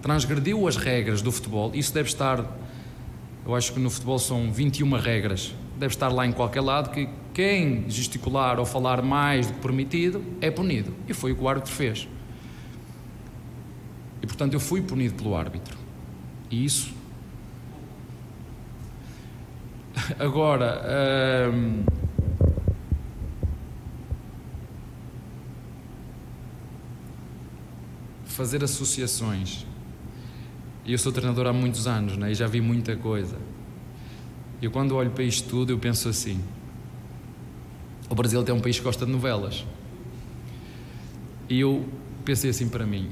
[0.00, 2.46] transgrediu as regras do futebol, isso deve estar,
[3.44, 7.08] eu acho que no futebol são 21 regras, deve estar lá em qualquer lado que
[7.34, 10.94] quem gesticular ou falar mais do que permitido é punido.
[11.08, 12.06] E foi o que o árbitro fez.
[14.22, 15.76] E portanto eu fui punido pelo árbitro.
[16.52, 16.95] E isso.
[20.18, 21.52] Agora.
[28.26, 29.66] Fazer associações.
[30.86, 32.30] Eu sou treinador há muitos anos né?
[32.30, 33.36] e já vi muita coisa.
[34.60, 36.40] E quando olho para isto tudo, eu penso assim:
[38.08, 39.64] o Brasil é um país que gosta de novelas.
[41.48, 41.88] E eu
[42.24, 43.10] pensei assim para mim: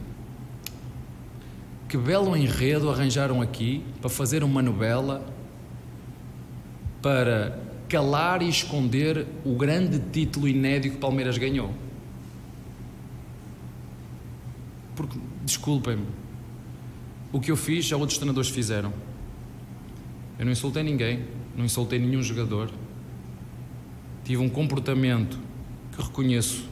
[1.88, 5.33] que belo enredo arranjaram aqui para fazer uma novela
[7.04, 11.70] para calar e esconder o grande título inédito que Palmeiras ganhou.
[14.96, 16.06] Porque, desculpem-me,
[17.30, 18.90] o que eu fiz já outros treinadores fizeram.
[20.38, 22.70] Eu não insultei ninguém, não insultei nenhum jogador.
[24.24, 25.38] Tive um comportamento
[25.94, 26.66] que reconheço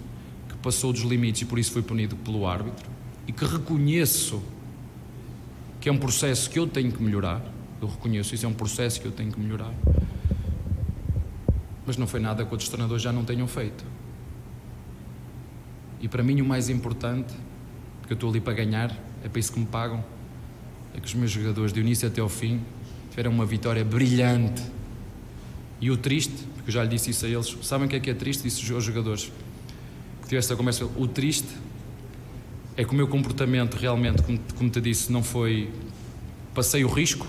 [0.49, 2.91] que passou dos limites e por isso foi punido pelo árbitro
[3.29, 4.43] e que reconheço
[5.79, 7.45] que é um processo que eu tenho que melhorar.
[7.83, 9.75] Eu reconheço isso, é um processo que eu tenho que melhorar.
[11.87, 13.85] Mas não foi nada que outros treinadores já não tenham feito.
[16.01, 17.33] E para mim o mais importante,
[18.01, 20.05] porque eu estou ali para ganhar, é para isso que me pagam,
[20.95, 22.61] é que os meus jogadores, de início até ao fim,
[23.11, 24.63] tiveram uma vitória brilhante.
[25.81, 28.01] E o triste, porque eu já lhe disse isso a eles, sabem o que é
[28.01, 28.43] que é triste?
[28.43, 29.33] Disse aos jogadores
[30.23, 30.85] que tive essa conversa.
[30.97, 31.49] O triste
[32.77, 35.71] é que o meu comportamento realmente, como, como te disse, não foi.
[36.55, 37.27] Passei o risco.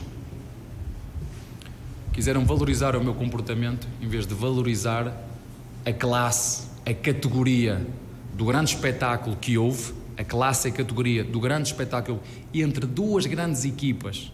[2.14, 5.14] Quiseram valorizar o meu comportamento em vez de valorizar
[5.86, 7.86] a classe, a categoria
[8.34, 12.22] do grande espetáculo que houve, a classe e a categoria do grande espetáculo
[12.54, 14.32] entre duas grandes equipas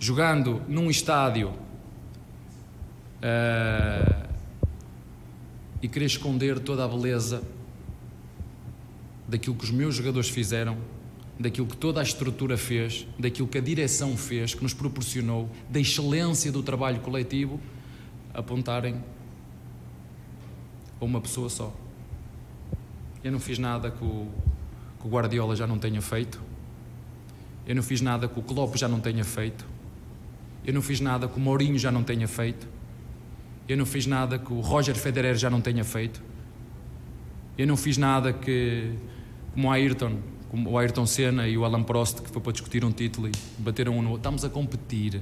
[0.00, 1.50] jogando num estádio
[3.20, 4.28] uh,
[5.82, 7.42] e querer esconder toda a beleza
[9.28, 10.78] daquilo que os meus jogadores fizeram,
[11.40, 15.80] daquilo que toda a estrutura fez, daquilo que a direção fez, que nos proporcionou, da
[15.80, 17.58] excelência do trabalho coletivo,
[18.34, 19.02] apontarem
[21.00, 21.74] a uma pessoa só.
[23.24, 24.28] Eu não fiz nada que o,
[25.00, 26.38] que o Guardiola já não tenha feito.
[27.66, 29.64] Eu não fiz nada que o Klopp já não tenha feito.
[30.62, 32.68] Eu não fiz nada que o Mourinho já não tenha feito.
[33.66, 36.22] Eu não fiz nada que o Roger Federer já não tenha feito.
[37.56, 38.92] Eu não fiz nada que,
[39.54, 40.18] como o Ayrton,
[40.52, 43.96] o Ayrton Senna e o Alan Prost, que foi para discutir um título e bateram
[43.96, 44.20] um no outro.
[44.20, 45.20] Estamos a competir.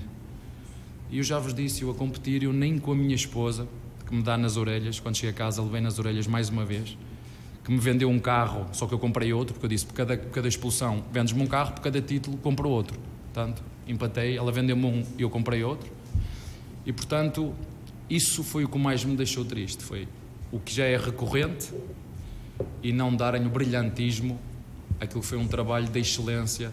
[1.10, 3.68] E eu já vos disse, eu a competir, eu nem com a minha esposa,
[4.06, 6.96] que me dá nas orelhas, quando cheguei a casa, levei nas orelhas mais uma vez,
[7.64, 10.16] que me vendeu um carro, só que eu comprei outro, porque eu disse, por cada,
[10.16, 12.98] por cada expulsão, vendes-me um carro, por cada título, compro outro.
[13.32, 15.90] Portanto, empatei, ela vendeu-me um e eu comprei outro.
[16.84, 17.54] E, portanto,
[18.08, 19.82] isso foi o que mais me deixou triste.
[19.82, 20.08] Foi
[20.50, 21.70] o que já é recorrente
[22.82, 24.38] e não darem o brilhantismo
[25.00, 26.72] àquilo que foi um trabalho de excelência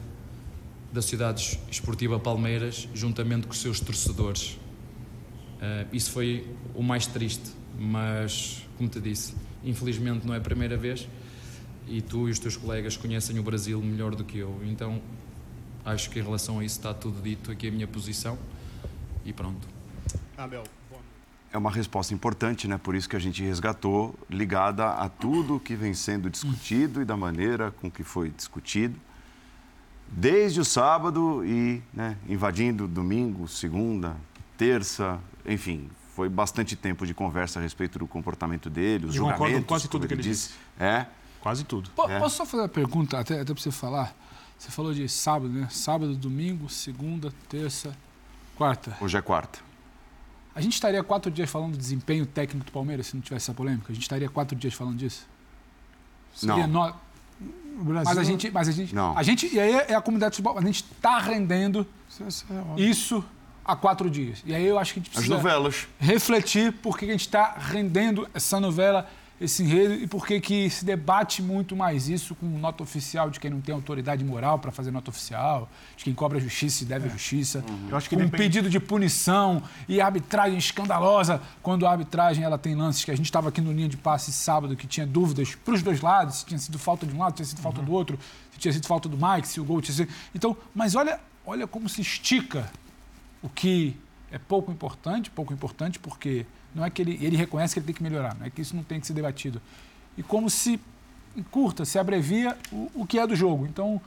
[0.91, 4.57] da Sociedade Esportiva Palmeiras, juntamente com os seus torcedores.
[5.55, 10.77] Uh, isso foi o mais triste, mas, como te disse, infelizmente não é a primeira
[10.77, 11.07] vez
[11.87, 14.59] e tu e os teus colegas conhecem o Brasil melhor do que eu.
[14.63, 15.01] Então,
[15.83, 18.37] acho que em relação a isso está tudo dito aqui a minha posição
[19.23, 19.67] e pronto.
[20.37, 20.63] Abel,
[21.55, 22.77] é uma resposta importante, né?
[22.77, 27.15] Por isso que a gente resgatou, ligada a tudo que vem sendo discutido e da
[27.15, 28.99] maneira com que foi discutido,
[30.05, 34.17] desde o sábado e né, invadindo domingo, segunda,
[34.57, 39.47] terça, enfim, foi bastante tempo de conversa a respeito do comportamento dele, os Eu julgamentos.
[39.47, 40.49] Concordo quase tudo que ele disse.
[40.49, 40.59] disse.
[40.77, 41.05] É?
[41.39, 41.89] Quase tudo.
[41.91, 42.19] P é.
[42.19, 44.13] Posso só fazer uma pergunta, até, até para você falar?
[44.57, 45.69] Você falou de sábado, né?
[45.71, 47.95] Sábado, domingo, segunda, terça,
[48.57, 48.97] quarta.
[48.99, 49.64] Hoje é quarta.
[50.55, 53.53] A gente estaria quatro dias falando do desempenho técnico do Palmeiras se não tivesse essa
[53.53, 53.91] polêmica?
[53.91, 55.27] A gente estaria quatro dias falando disso?
[56.33, 56.87] Seria não.
[56.87, 57.93] No...
[58.05, 59.17] Mas a gente, mas a gente, não.
[59.17, 61.85] a gente e aí é a comunidade de futebol, a gente está rendendo
[62.77, 63.21] é isso
[63.65, 64.41] há quatro dias.
[64.45, 65.87] E aí eu acho que a gente precisa As novelas.
[65.99, 69.09] refletir por que a gente está rendendo essa novela
[69.39, 73.39] esse enredo e por que que se debate muito mais isso com nota oficial de
[73.39, 77.07] quem não tem autoridade moral para fazer nota oficial, de quem cobra justiça e deve
[77.07, 77.11] é.
[77.11, 77.89] justiça, uhum.
[77.89, 78.43] Eu acho que com depende...
[78.43, 83.15] um pedido de punição e arbitragem escandalosa, quando a arbitragem ela tem lances que a
[83.15, 86.37] gente estava aqui no linha de passe sábado que tinha dúvidas para os dois lados,
[86.37, 87.85] se tinha sido falta de um lado, se tinha sido falta uhum.
[87.85, 88.17] do outro,
[88.53, 90.09] se tinha sido falta do Mike, se o gol tinha sido...
[90.33, 92.71] Então, mas olha, olha como se estica
[93.41, 93.97] o que
[94.31, 96.45] é pouco importante, pouco importante porque
[96.75, 98.75] não é que ele, ele reconhece que ele tem que melhorar, não é que isso
[98.75, 99.61] não tem que ser debatido.
[100.17, 100.79] E como se
[101.35, 103.65] encurta, se abrevia o, o que é do jogo.
[103.65, 103.99] Então,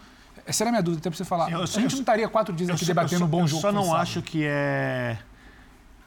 [0.46, 1.50] Essa era a minha dúvida, até pra você falar.
[1.50, 3.36] Eu- a eu- gente não estaria quatro dias Eu aqui só- debatendo eu um só-
[3.36, 3.60] bom eu jogo.
[3.62, 4.02] só que foi não sábado.
[4.02, 5.18] acho que é.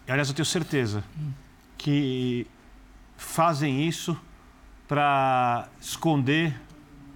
[0.07, 1.03] Aliás, eu tenho certeza
[1.77, 2.47] que
[3.17, 4.17] fazem isso
[4.87, 6.59] para esconder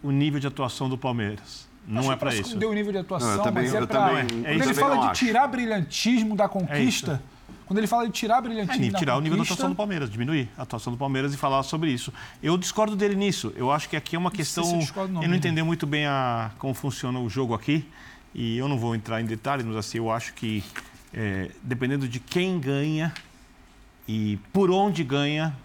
[0.04, 1.68] o nível de atuação do Palmeiras.
[1.88, 2.48] Não Acho é para pra isso.
[2.50, 4.08] esconder o nível de atuação, Não, eu também- mas é eu pra...
[4.08, 5.26] também- Quando eu ele fala de acho.
[5.26, 7.22] tirar brilhantismo da conquista,
[7.66, 9.76] quando ele fala de tirar É, brilhantismo ni- da tirar o nível da atuação do
[9.76, 12.14] Palmeiras, diminuir a atuação do Palmeiras e falar sobre isso.
[12.42, 13.52] Eu discordo dele nisso.
[13.56, 14.64] Eu acho que aqui é uma sei questão.
[14.64, 17.86] se eu discordo, não, ele não entendeu muito bem a, como funciona o jogo aqui.
[18.34, 20.64] E eu não vou entrar em detalhes, mas assim, eu acho que
[21.14, 23.14] é, dependendo de quem ganha
[24.08, 25.56] e por onde ganha,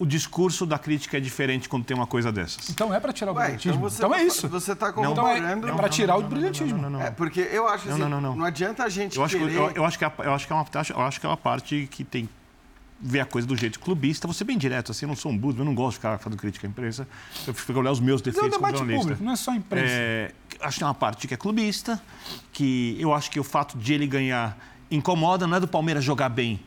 [0.00, 2.70] o discurso da crítica é diferente quando tem uma coisa dessas.
[2.70, 3.72] Então é pra tirar o Ué, brilhantismo?
[3.76, 4.48] então você Então, tá é fa- isso.
[4.48, 6.78] você tá Então é, corroborando- é Não, pra não, tirar não, o não, brilhantismo.
[6.78, 7.02] não, não, não.
[7.06, 8.44] É, porque eu acho Não, assim, não, não, não.
[8.44, 9.56] adianta a gente Eu acho, que, querer...
[9.56, 11.36] eu, eu acho que é eu acho que é uma eu acho que é uma
[11.36, 12.26] parte que tem
[13.02, 15.36] ver a coisa do jeito clubista, vou ser bem direto, assim, eu não sou um
[15.38, 17.08] burro, eu não gosto de ficar fazendo crítica à imprensa,
[17.46, 19.02] eu fico olhar os meus Mas é um defeitos como debate jornalista.
[19.08, 19.86] público, não é só a imprensa.
[19.90, 22.00] É, acho que é uma parte que é clubista,
[22.52, 24.54] que eu acho que o fato de ele ganhar
[24.90, 26.60] incomoda, não é do Palmeiras jogar bem,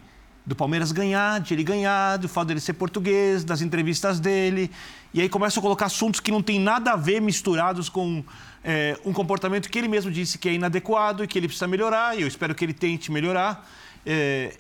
[0.46, 4.70] do Palmeiras ganhar, de ele ganhar, do fato dele ser português, das entrevistas dele,
[5.14, 8.24] e aí começa a colocar assuntos que não tem nada a ver misturados com
[8.64, 12.18] é, um comportamento que ele mesmo disse que é inadequado e que ele precisa melhorar,
[12.18, 13.70] e eu espero que ele tente melhorar.
[14.06, 14.58] É,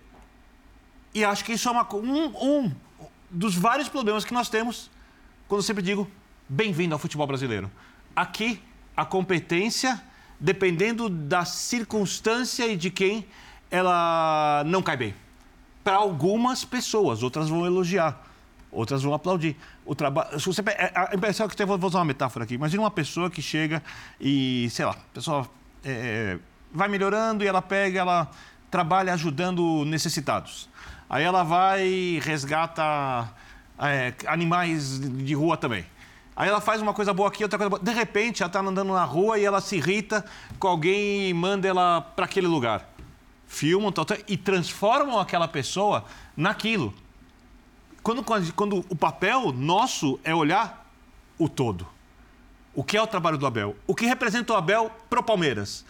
[1.13, 2.71] e acho que isso é uma, um, um
[3.29, 4.89] dos vários problemas que nós temos
[5.47, 6.09] quando eu sempre digo
[6.47, 7.69] bem-vindo ao futebol brasileiro.
[8.15, 8.61] Aqui,
[8.95, 10.01] a competência,
[10.39, 13.25] dependendo da circunstância e de quem
[13.69, 15.22] ela não cai bem.
[15.83, 18.21] Para algumas pessoas, outras vão elogiar,
[18.71, 19.57] outras vão aplaudir.
[19.85, 22.53] O trabalho, você é, a impressão que eu vou usar uma metáfora aqui.
[22.53, 23.83] Imagina uma pessoa que chega
[24.19, 25.47] e, sei lá, a pessoa
[25.83, 26.37] é,
[26.71, 28.31] vai melhorando e ela pega, ela
[28.71, 30.69] trabalha ajudando necessitados.
[31.09, 33.29] Aí ela vai e resgata
[33.77, 35.85] é, animais de rua também.
[36.35, 37.81] Aí ela faz uma coisa boa aqui, outra coisa boa.
[37.81, 40.25] De repente, ela está andando na rua e ela se irrita
[40.57, 42.92] com alguém e manda ela para aquele lugar.
[43.53, 46.91] Filmam tal, tal, e transformam aquela pessoa naquilo.
[48.01, 48.23] Quando,
[48.55, 50.91] quando o papel nosso é olhar
[51.37, 51.87] o todo.
[52.73, 53.75] O que é o trabalho do Abel?
[53.85, 55.85] O que representa o Abel pro Palmeiras?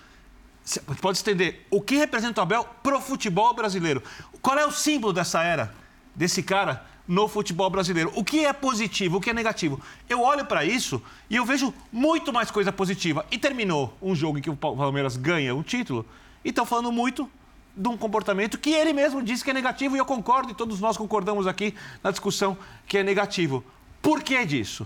[0.61, 1.65] Você Pode estender.
[1.71, 4.03] O que representa o Abel pro futebol brasileiro?
[4.41, 5.73] Qual é o símbolo dessa era,
[6.13, 8.11] desse cara no futebol brasileiro?
[8.13, 9.79] O que é positivo, o que é negativo?
[10.09, 13.25] Eu olho para isso e eu vejo muito mais coisa positiva.
[13.31, 16.05] E terminou um jogo em que o Palmeiras ganha o título
[16.43, 17.29] e estão falando muito
[17.75, 20.79] de um comportamento que ele mesmo disse que é negativo e eu concordo e todos
[20.79, 23.63] nós concordamos aqui na discussão que é negativo.
[24.01, 24.85] Por que disso?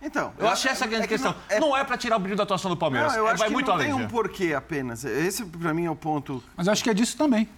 [0.00, 1.32] Então, Eu achei essa a grande é que questão.
[1.32, 3.12] não- é- Não é para tirar o brilho da atuação do Palmeiras.
[3.12, 3.86] Não, eu É, acho vai que muito não além.
[3.92, 5.04] tem um porquê apenas.
[5.04, 6.40] Esse, para mim, é o ponto.
[6.56, 7.48] Mas eu acho que é disso também.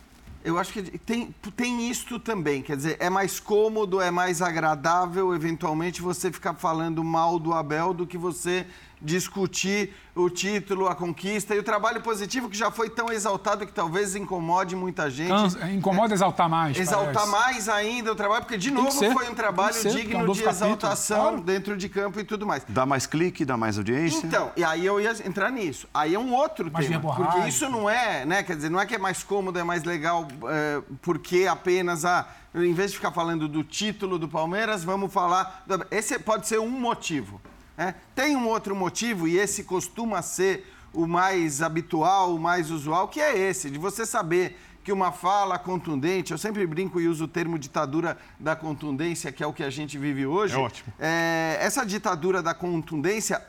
[0.42, 2.62] Eu acho que tem, tem isto também.
[2.62, 7.92] Quer dizer, é mais cômodo, é mais agradável, eventualmente, você ficar falando mal do Abel
[7.92, 8.66] do que você
[9.00, 13.72] discutir o título, a conquista e o trabalho positivo que já foi tão exaltado que
[13.72, 15.28] talvez incomode muita gente.
[15.28, 16.76] Cansa- incomoda exaltar mais.
[16.78, 17.30] Exaltar parece.
[17.30, 20.42] mais ainda o trabalho, porque de novo foi um trabalho ser, é um digno de
[20.42, 21.40] capítulo, exaltação claro.
[21.40, 22.62] dentro de campo e tudo mais.
[22.68, 24.26] Dá mais clique, dá mais audiência.
[24.26, 25.88] Então, e aí eu ia entrar nisso.
[25.94, 26.98] Aí é um outro Mais tema.
[27.00, 27.32] verborrágico.
[27.34, 28.42] Porque isso não é, né?
[28.42, 32.26] Quer dizer, não é que é mais cômodo, é mais legal, é, porque apenas a.
[32.52, 35.62] Em vez de ficar falando do título do Palmeiras, vamos falar.
[35.66, 37.40] do- Esse pode ser um motivo.
[37.80, 37.94] Né?
[38.14, 43.18] Tem um outro motivo, e esse costuma ser o mais habitual, o mais usual, que
[43.18, 47.28] é esse, de você saber que uma fala contundente, eu sempre brinco e uso o
[47.28, 50.54] termo ditadura da contundência, que é o que a gente vive hoje.
[50.54, 50.92] É ótimo.
[50.98, 53.42] É, essa ditadura da contundência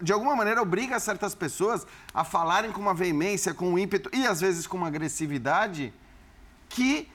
[0.00, 4.26] de alguma maneira obriga certas pessoas a falarem com uma veemência, com um ímpeto e
[4.26, 5.94] às vezes com uma agressividade
[6.68, 7.08] que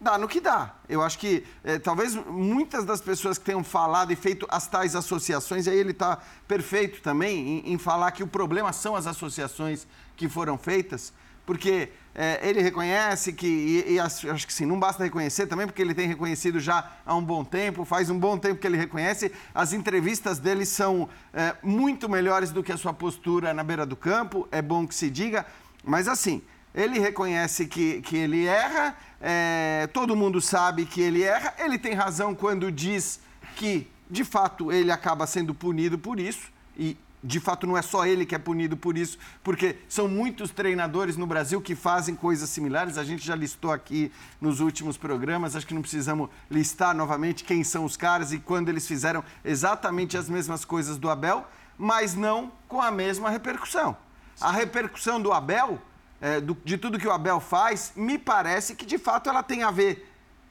[0.00, 0.74] dá no que dá.
[0.88, 4.94] Eu acho que eh, talvez muitas das pessoas que tenham falado e feito as tais
[4.94, 9.86] associações, aí ele está perfeito também em, em falar que o problema são as associações
[10.16, 11.12] que foram feitas,
[11.44, 15.82] porque eh, ele reconhece que, e, e acho que sim, não basta reconhecer também, porque
[15.82, 19.32] ele tem reconhecido já há um bom tempo, faz um bom tempo que ele reconhece,
[19.54, 23.96] as entrevistas dele são eh, muito melhores do que a sua postura na beira do
[23.96, 25.46] campo, é bom que se diga,
[25.84, 26.42] mas assim,
[26.78, 31.92] ele reconhece que, que ele erra, é, todo mundo sabe que ele erra, ele tem
[31.92, 33.18] razão quando diz
[33.56, 38.06] que, de fato, ele acaba sendo punido por isso, e de fato não é só
[38.06, 42.48] ele que é punido por isso, porque são muitos treinadores no Brasil que fazem coisas
[42.48, 47.42] similares, a gente já listou aqui nos últimos programas, acho que não precisamos listar novamente
[47.42, 51.44] quem são os caras e quando eles fizeram exatamente as mesmas coisas do Abel,
[51.76, 53.96] mas não com a mesma repercussão.
[54.40, 55.82] A repercussão do Abel
[56.20, 59.62] é, do- de tudo que o Abel faz, me parece que de fato ela tem
[59.62, 60.04] a ver.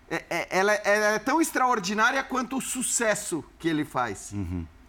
[0.09, 4.32] é- é- ela, ela é tão extraordinária quanto o sucesso que ele faz.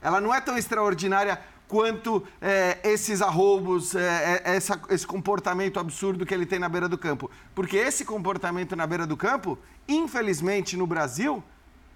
[0.01, 6.25] Ela não é tão extraordinária quanto é, esses arroubos, é, é, essa, esse comportamento absurdo
[6.25, 7.29] que ele tem na beira do campo.
[7.53, 9.59] Porque esse comportamento na beira do campo,
[9.89, 11.43] infelizmente no Brasil,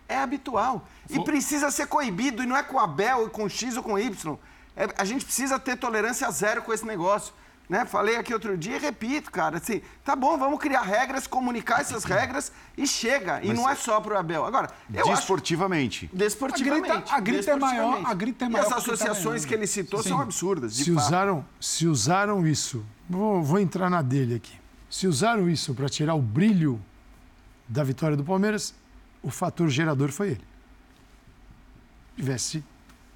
[0.09, 0.87] é habitual.
[1.09, 4.37] E precisa ser coibido, e não é com Abel, com X ou com Y.
[4.77, 7.33] É, a gente precisa ter tolerância zero com esse negócio.
[7.73, 7.87] Né?
[7.87, 12.05] Falei aqui outro dia e repito, cara, assim, tá bom, vamos criar regras, comunicar essas
[12.05, 13.43] regras e chega.
[13.43, 14.45] E Mas- não é só pro Abel.
[14.45, 15.13] Agora, eu acho...
[15.17, 16.11] Desportivamente.
[16.13, 16.91] Desportivamente.
[16.91, 18.11] A grita- a grita é maior- desportivamente.
[18.11, 19.49] a grita é E maior as que o grita associações maior.
[19.49, 20.11] que ele citou Sim.
[20.11, 21.03] são absurdas, se fato.
[21.07, 24.53] usaram, se usaram isso, vou, vou entrar na dele aqui.
[24.91, 26.79] Se usaram isso para tirar o brilho
[27.67, 28.75] da vitória do Palmeiras,
[29.23, 30.45] o fator gerador foi ele.
[32.17, 32.63] Tivesse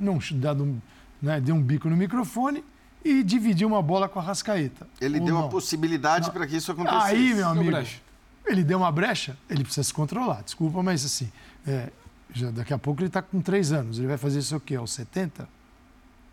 [0.01, 0.81] não dado um,
[1.21, 2.65] né, deu um bico no microfone
[3.07, 4.87] e dividiu uma bola com a Rascaeta.
[5.01, 5.47] Ele deu não.
[5.47, 7.15] a possibilidade para que isso acontecesse.
[7.15, 8.01] Aí, meu amigo, brecha.
[8.45, 10.43] ele deu uma brecha, ele precisa se controlar.
[10.43, 11.31] Desculpa, mas assim,
[11.65, 11.91] é,
[12.33, 13.99] já daqui a pouco ele está com três anos.
[13.99, 14.75] Ele vai fazer isso o quê?
[14.75, 15.49] Aos 70?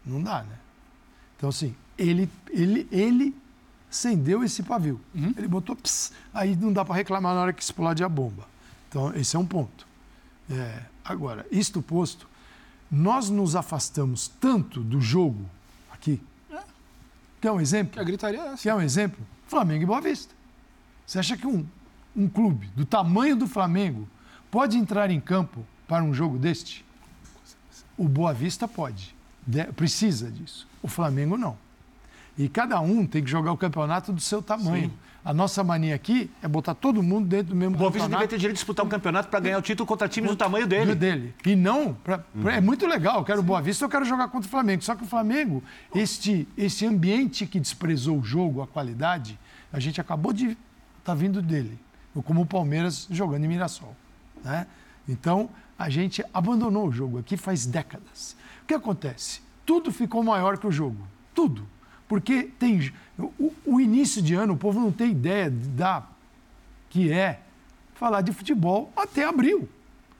[0.03, 0.57] Não dá, né?
[1.37, 3.35] Então, assim, ele, ele, ele
[3.89, 4.99] acendeu esse pavio.
[5.13, 8.47] Ele botou, ps, aí não dá para reclamar na hora que explode a bomba.
[8.89, 9.85] Então, esse é um ponto.
[10.49, 12.27] É, agora, isto posto,
[12.89, 15.45] nós nos afastamos tanto do jogo
[15.91, 16.19] aqui.
[17.43, 17.91] Quer um exemplo?
[17.91, 18.63] Que a gritaria é essa.
[18.63, 19.19] Quer um exemplo?
[19.47, 20.33] Flamengo e Boa Vista.
[21.05, 21.65] Você acha que um,
[22.15, 24.07] um clube do tamanho do Flamengo
[24.49, 26.85] pode entrar em campo para um jogo deste?
[27.97, 29.13] O Boa Vista pode.
[29.45, 30.65] De- precisa disso.
[30.81, 31.57] O Flamengo não.
[32.37, 34.93] E cada um tem que jogar o campeonato do seu tamanho.
[35.25, 38.11] A nossa mania aqui é botar todo mundo dentro do mesmo O Boa campeonato.
[38.11, 40.67] devia ter direito de disputar um campeonato para ganhar o título contra times do tamanho
[40.67, 40.93] dele.
[40.95, 41.33] Dele.
[41.45, 43.19] E não, pra- pra- é muito legal.
[43.19, 44.83] Eu quero Boa Vista, eu quero jogar contra o Flamengo.
[44.83, 45.63] Só que o Flamengo,
[45.95, 49.39] este, este ambiente que desprezou o jogo, a qualidade,
[49.71, 50.57] a gente acabou de
[51.05, 51.79] tá vindo dele.
[52.25, 53.95] Como o Palmeiras jogando em Mirassol.
[54.43, 54.67] Né?
[55.07, 55.49] Então,
[55.79, 58.35] a gente abandonou o jogo aqui faz décadas.
[58.61, 59.41] O que acontece?
[59.65, 61.07] Tudo ficou maior que o jogo.
[61.33, 61.65] Tudo.
[62.07, 62.91] Porque tem.
[63.17, 66.03] O, o início de ano, o povo não tem ideia da
[66.89, 67.39] que é
[67.95, 69.69] falar de futebol até abril.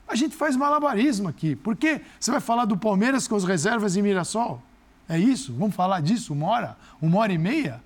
[0.07, 1.55] A gente faz malabarismo aqui.
[1.55, 4.61] Porque você vai falar do Palmeiras com as reservas em Mirassol?
[5.07, 5.53] É isso?
[5.53, 6.77] Vamos falar disso uma hora?
[7.01, 7.81] Uma hora e meia?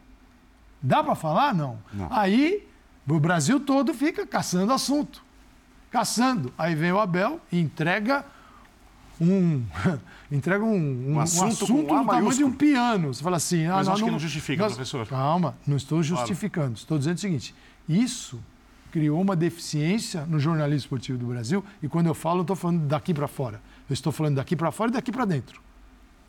[0.81, 1.53] Dá para falar?
[1.53, 1.79] Não.
[2.09, 2.67] Aí
[3.07, 5.23] o Brasil todo fica caçando assunto.
[5.89, 6.53] Caçando.
[6.57, 8.25] Aí vem o Abel e entrega
[9.19, 9.63] um.
[10.31, 13.13] entrega um, um, assunto assunto, com A do tamanho de um piano.
[13.13, 13.67] Você fala assim.
[13.67, 15.07] Mas ah, acho que não justifica, professor.
[15.07, 16.75] Calma, não estou justificando.
[16.75, 17.55] Estou dizendo o seguinte:
[17.87, 18.39] isso
[18.91, 21.63] criou uma deficiência no jornalismo esportivo do Brasil.
[21.81, 23.61] E quando eu falo, eu estou falando daqui para fora.
[23.89, 25.61] Eu estou falando daqui para fora e daqui para dentro.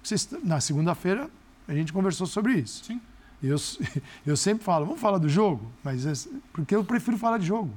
[0.03, 1.31] Vocês- na segunda-feira,
[1.67, 2.85] a gente conversou sobre isso.
[2.85, 3.01] Sim.
[3.43, 3.57] Eu,
[4.27, 5.71] eu sempre falo, vamos falar do jogo?
[5.83, 7.73] Mas é- porque eu prefiro falar de jogo.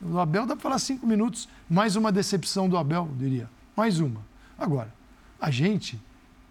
[0.00, 3.50] O Abel dá para falar cinco minutos, mais uma decepção do Abel, eu diria.
[3.74, 4.20] Mais uma.
[4.58, 4.92] Agora,
[5.40, 6.00] a gente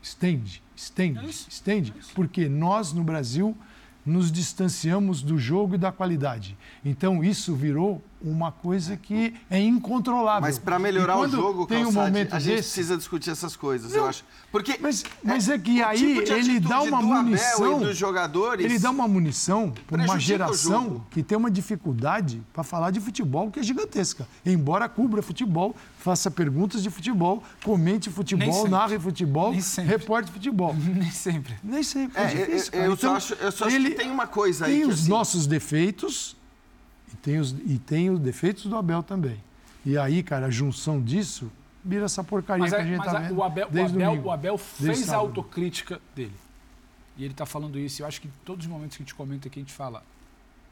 [0.01, 3.57] estende, estende, estende, porque nós no Brasil
[4.05, 6.55] nos distanciamos do jogo e da qualidade.
[6.83, 10.41] Então isso virou uma coisa que é incontrolável.
[10.41, 13.55] Mas para melhorar o jogo, tem um Calçade, momento a gente desse, precisa discutir essas
[13.55, 14.23] coisas, Não, eu acho.
[14.51, 17.81] Porque mas, mas é que o aí tipo ele dá uma do Abel munição.
[17.81, 22.63] e dos jogadores Ele dá uma munição para uma geração que tem uma dificuldade para
[22.63, 24.27] falar de futebol que é gigantesca.
[24.45, 29.53] Embora cubra futebol, faça perguntas de futebol, comente futebol, narre futebol,
[29.85, 30.73] reporte futebol.
[30.79, 31.53] Nem sempre.
[31.63, 32.19] Nem sempre.
[32.19, 32.85] É, É, difícil, eu- cara.
[32.85, 34.87] eu só Então, acho- eu só acho ele que tem uma coisa aí Tem que,
[34.87, 36.35] os assim- nossos defeitos
[37.25, 39.43] tem, os, e tem os defeitos do Abel também.
[39.83, 41.51] E aí, cara, a junção disso
[41.83, 43.95] vira essa porcaria Mas, que é- a gente mas tá vendo o Abel, o desde
[43.95, 46.35] Abel, domingo, o Abel fez a autocrítica dele.
[47.17, 48.03] E ele está falando isso.
[48.03, 50.03] Eu acho que todos os momentos que a gente comenta aqui, a gente fala: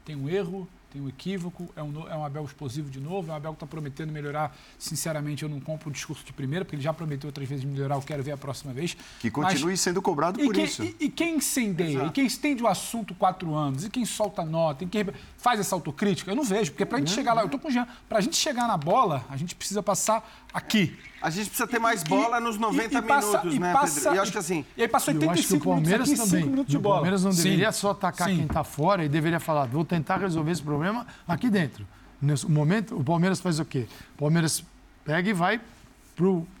[0.04, 3.34] tem um erro, tem um equívoco, é um, é um Abel explosivo de novo, é
[3.34, 4.56] um Abel que está prometendo melhorar.
[4.78, 7.96] Sinceramente, eu não compro o discurso de primeira, porque ele já prometeu outras vezes melhorar,
[7.96, 8.96] eu quero ver a próxima vez.
[9.18, 10.84] Que continue Mas- sendo cobrado e por quem, isso.
[10.84, 14.84] E, e quem incendeia, e quem estende o assunto quatro anos, e quem solta nota,
[14.84, 15.04] e quem
[15.36, 16.70] faz essa autocrítica, eu não vejo.
[16.70, 19.24] Porque pra gente chegar lá, eu tô com o Jean, pra gente chegar na bola,
[19.28, 20.96] a gente precisa passar aqui.
[21.20, 24.16] A gente precisa ter mais bola nos 90 e passa- minutos, e né, passa- Pedro?
[24.16, 24.64] E acho que assim.
[24.76, 26.42] E aí passou Eu acho que o 85 Palmeiras minutos aqui, também.
[26.42, 26.94] 5 minutos de o bola.
[26.96, 27.42] Palmeiras não Sim.
[27.44, 28.36] deveria só atacar Sim.
[28.36, 30.83] quem está fora e deveria falar, vou tentar resolver esse problema
[31.28, 31.86] aqui dentro.
[32.20, 33.86] Nesse momento, o Palmeiras faz o quê?
[34.14, 34.64] O Palmeiras
[35.04, 35.60] pega e vai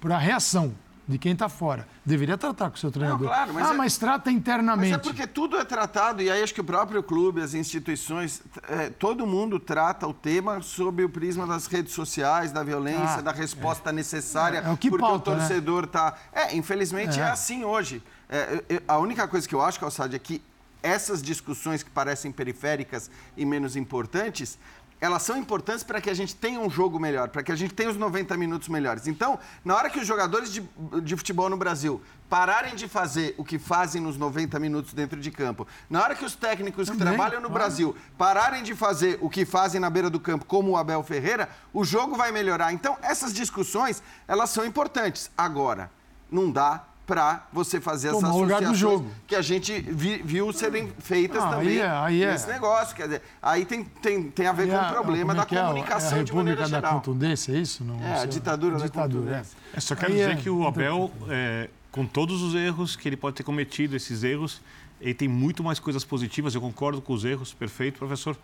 [0.00, 0.74] para a reação
[1.06, 1.86] de quem está fora.
[2.04, 3.28] Deveria tratar com o seu treinador.
[3.28, 4.94] claro, mas ah, é- mas trata Mas internamente.
[4.94, 8.88] é porque tudo é tratado, e aí acho que o próprio clube, as instituições, é,
[8.88, 13.32] todo mundo trata o tema sob o prisma das redes sociais, da violência, Ah, da
[13.32, 15.40] resposta necessária, É o que porque pauta, o né?
[15.40, 16.14] torcedor tá.
[16.32, 17.30] É, infelizmente é, É.
[17.30, 18.02] assim hoje.
[18.28, 20.42] É, a única coisa que eu acho, Calçade, é que
[20.84, 24.58] essas discussões que parecem periféricas e menos importantes,
[25.00, 27.74] elas são importantes para que a gente tenha um jogo melhor, para que a gente
[27.74, 29.06] tenha os 90 minutos melhores.
[29.06, 30.62] Então, na hora que os jogadores de,
[31.02, 35.30] de futebol no Brasil pararem de fazer o que fazem nos 90 minutos dentro de
[35.30, 37.64] campo, na hora que os técnicos que Também, trabalham no claro.
[37.64, 41.48] Brasil pararem de fazer o que fazem na beira do campo, como o Abel Ferreira,
[41.72, 42.72] o jogo vai melhorar.
[42.72, 45.30] Então, essas discussões, elas são importantes.
[45.36, 45.90] Agora,
[46.30, 49.10] não dá para você fazer essas Tomar o lugar do associações jogo.
[49.26, 52.32] que a gente vi- viu serem feitas Ah, aí também é- aí é.
[52.32, 52.96] nesse negócio.
[52.96, 55.42] Quer dizer, aí tem, tem, tem a ver E com a- o problema como da
[55.42, 55.60] é que é?
[55.62, 57.00] comunicação é a de maneira República da geral.
[57.00, 57.84] Contundência, é isso?
[57.84, 58.28] Não, É, a sei.
[58.28, 59.56] ditadura da ditadura, contundência.
[59.74, 63.06] Eu só quero Aí dizer é- que o Abel, é, com todos os erros que
[63.08, 64.62] ele pode ter cometido, esses erros,
[65.00, 66.54] ele tem muito mais coisas positivas.
[66.54, 68.34] Eu concordo com os erros, perfeito, professor.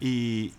[0.00, 0.52] E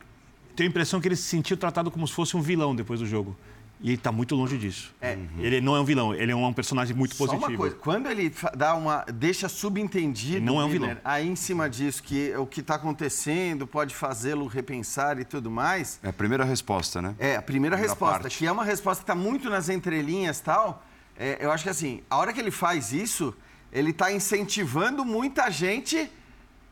[0.56, 3.06] tenho a impressão que ele se sentiu tratado como se fosse um vilão depois do
[3.06, 3.36] jogo.
[3.82, 4.94] E ele está muito longe disso.
[5.38, 7.50] Ele não é um vilão, ele é um personagem muito Só positivo.
[7.50, 11.02] uma coisa, quando ele dá uma, deixa subentendido, Não é um Miller, vilão.
[11.06, 15.98] aí em cima disso que o que está acontecendo pode fazê-lo repensar e tudo mais,
[16.04, 17.16] É a primeira resposta, né?
[17.18, 18.38] É, a primeira Primeira resposta, parte.
[18.38, 20.84] que é uma resposta que está muito nas entrelinhas e tal.
[21.18, 23.34] é, eu acho que assim, a hora que ele faz isso,
[23.72, 26.10] ele está incentivando muita gente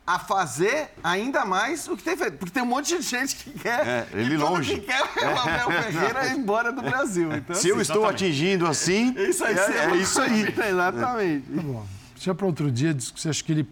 [0.08, 2.38] a fazer ainda mais o que tem feito.
[2.38, 3.86] Porque tem um monte de gente que quer.
[3.86, 4.74] É, ele que longe.
[4.76, 7.30] Que quer é o Abel Ferreira ir embora do Brasil.
[7.30, 10.54] Então, Se eu assim, estou atingindo assim, Isso aí, é, é isso aí.
[10.66, 11.46] Exatamente.
[11.54, 11.86] Tá bom.
[12.14, 13.68] Deixa para outro dia, você acha que ele,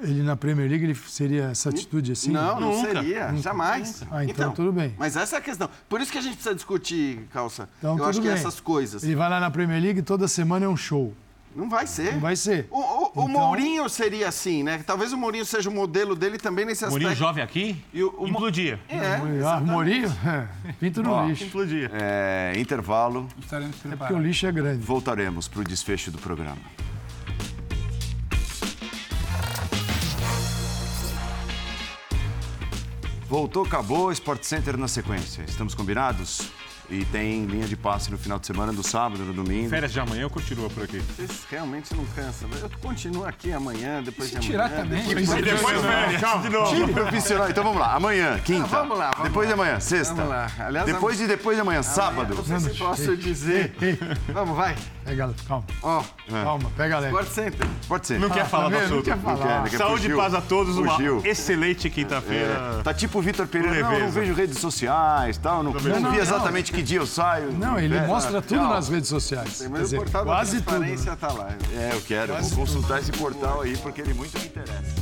[0.00, 2.30] ele na Premier League ele seria essa atitude assim?
[2.30, 2.92] Não, não Nunca.
[2.92, 4.04] seria, jamais.
[4.08, 4.94] Ah, então, tudo bem.
[4.96, 5.68] Mas essa é a questão.
[5.88, 7.68] Por isso que a gente precisa discutir, Calça.
[7.78, 8.36] Então, eu tudo acho que bem.
[8.36, 9.02] essas coisas.
[9.02, 11.12] Ele vai lá na Premier League toda semana é um show.
[11.54, 12.14] Não vai ser.
[12.14, 12.66] Não vai ser.
[12.70, 14.82] O, o- o Então- Mourinho seria assim, né?
[14.86, 17.02] Talvez o Mourinho seja o modelo dele também nesse aspecto.
[17.02, 18.80] Mourinho jovem aqui, E o- o implodia.
[18.88, 19.60] É, Ah.
[19.60, 20.08] Mourinho?
[20.26, 21.44] É, pinto no Ó, lixo.
[21.44, 21.90] Implodia.
[21.92, 24.26] É, intervalo, Estaremos É porque o preparados.
[24.26, 24.84] lixo é grande.
[24.84, 26.56] voltaremos para o desfecho do programa.
[33.28, 35.42] Voltou, acabou, Sport Center na sequência.
[35.48, 36.50] Estamos combinados?
[36.90, 39.70] E tem linha de passe no final de semana, do sábado, no domingo.
[39.70, 40.98] Férias de amanhã eu continuo por aqui.
[40.98, 42.48] Vocês realmente não cansam.
[42.60, 44.82] Eu continuo aqui amanhã, depois Se de tirar amanhã.
[44.82, 46.74] também, depois vai de ser- Depois férias, de novo.
[46.74, 47.48] Time profissional.
[47.50, 47.94] Então vamos lá.
[47.94, 48.64] Amanhã, quinta.
[48.64, 49.54] Ah, vamos lá, vamos depois lá.
[49.54, 50.14] de amanhã, sexta.
[50.14, 50.50] Vamos lá.
[50.58, 52.34] Aliás, depois de depois de amanhã, sábado.
[52.34, 53.74] Não sei se posso dizer.
[54.28, 54.74] Vamos, vai.
[55.04, 57.14] Pega, calma, Ó, calma, pega leve.
[57.16, 57.66] Sport Center.
[57.88, 58.20] Pode ser.
[58.20, 58.80] Não quer falar do vendo?
[58.80, 59.04] Não assunto.
[59.04, 59.36] quer falar.
[59.36, 60.76] Não quer, daqui a Saúde e paz a todos.
[60.76, 61.22] Uma Fugiu.
[61.24, 62.76] excelente quinta-feira.
[62.78, 63.82] É, tá tipo o Vitor Pereira.
[63.88, 65.62] Não, não vejo redes sociais, tal.
[65.62, 66.14] Não, não, não, vi não.
[66.16, 67.52] exatamente que dia eu saio.
[67.52, 68.68] Não, ele É, mostra tudo tchau.
[68.70, 69.58] nas redes sociais.
[69.58, 70.64] Quer Mas o dizer, portal da quase tudo.
[70.66, 71.48] transparência tá lá.
[71.76, 72.34] É, eu quero.
[72.36, 75.01] Vou consultar esse portal aí porque ele muito me interessa.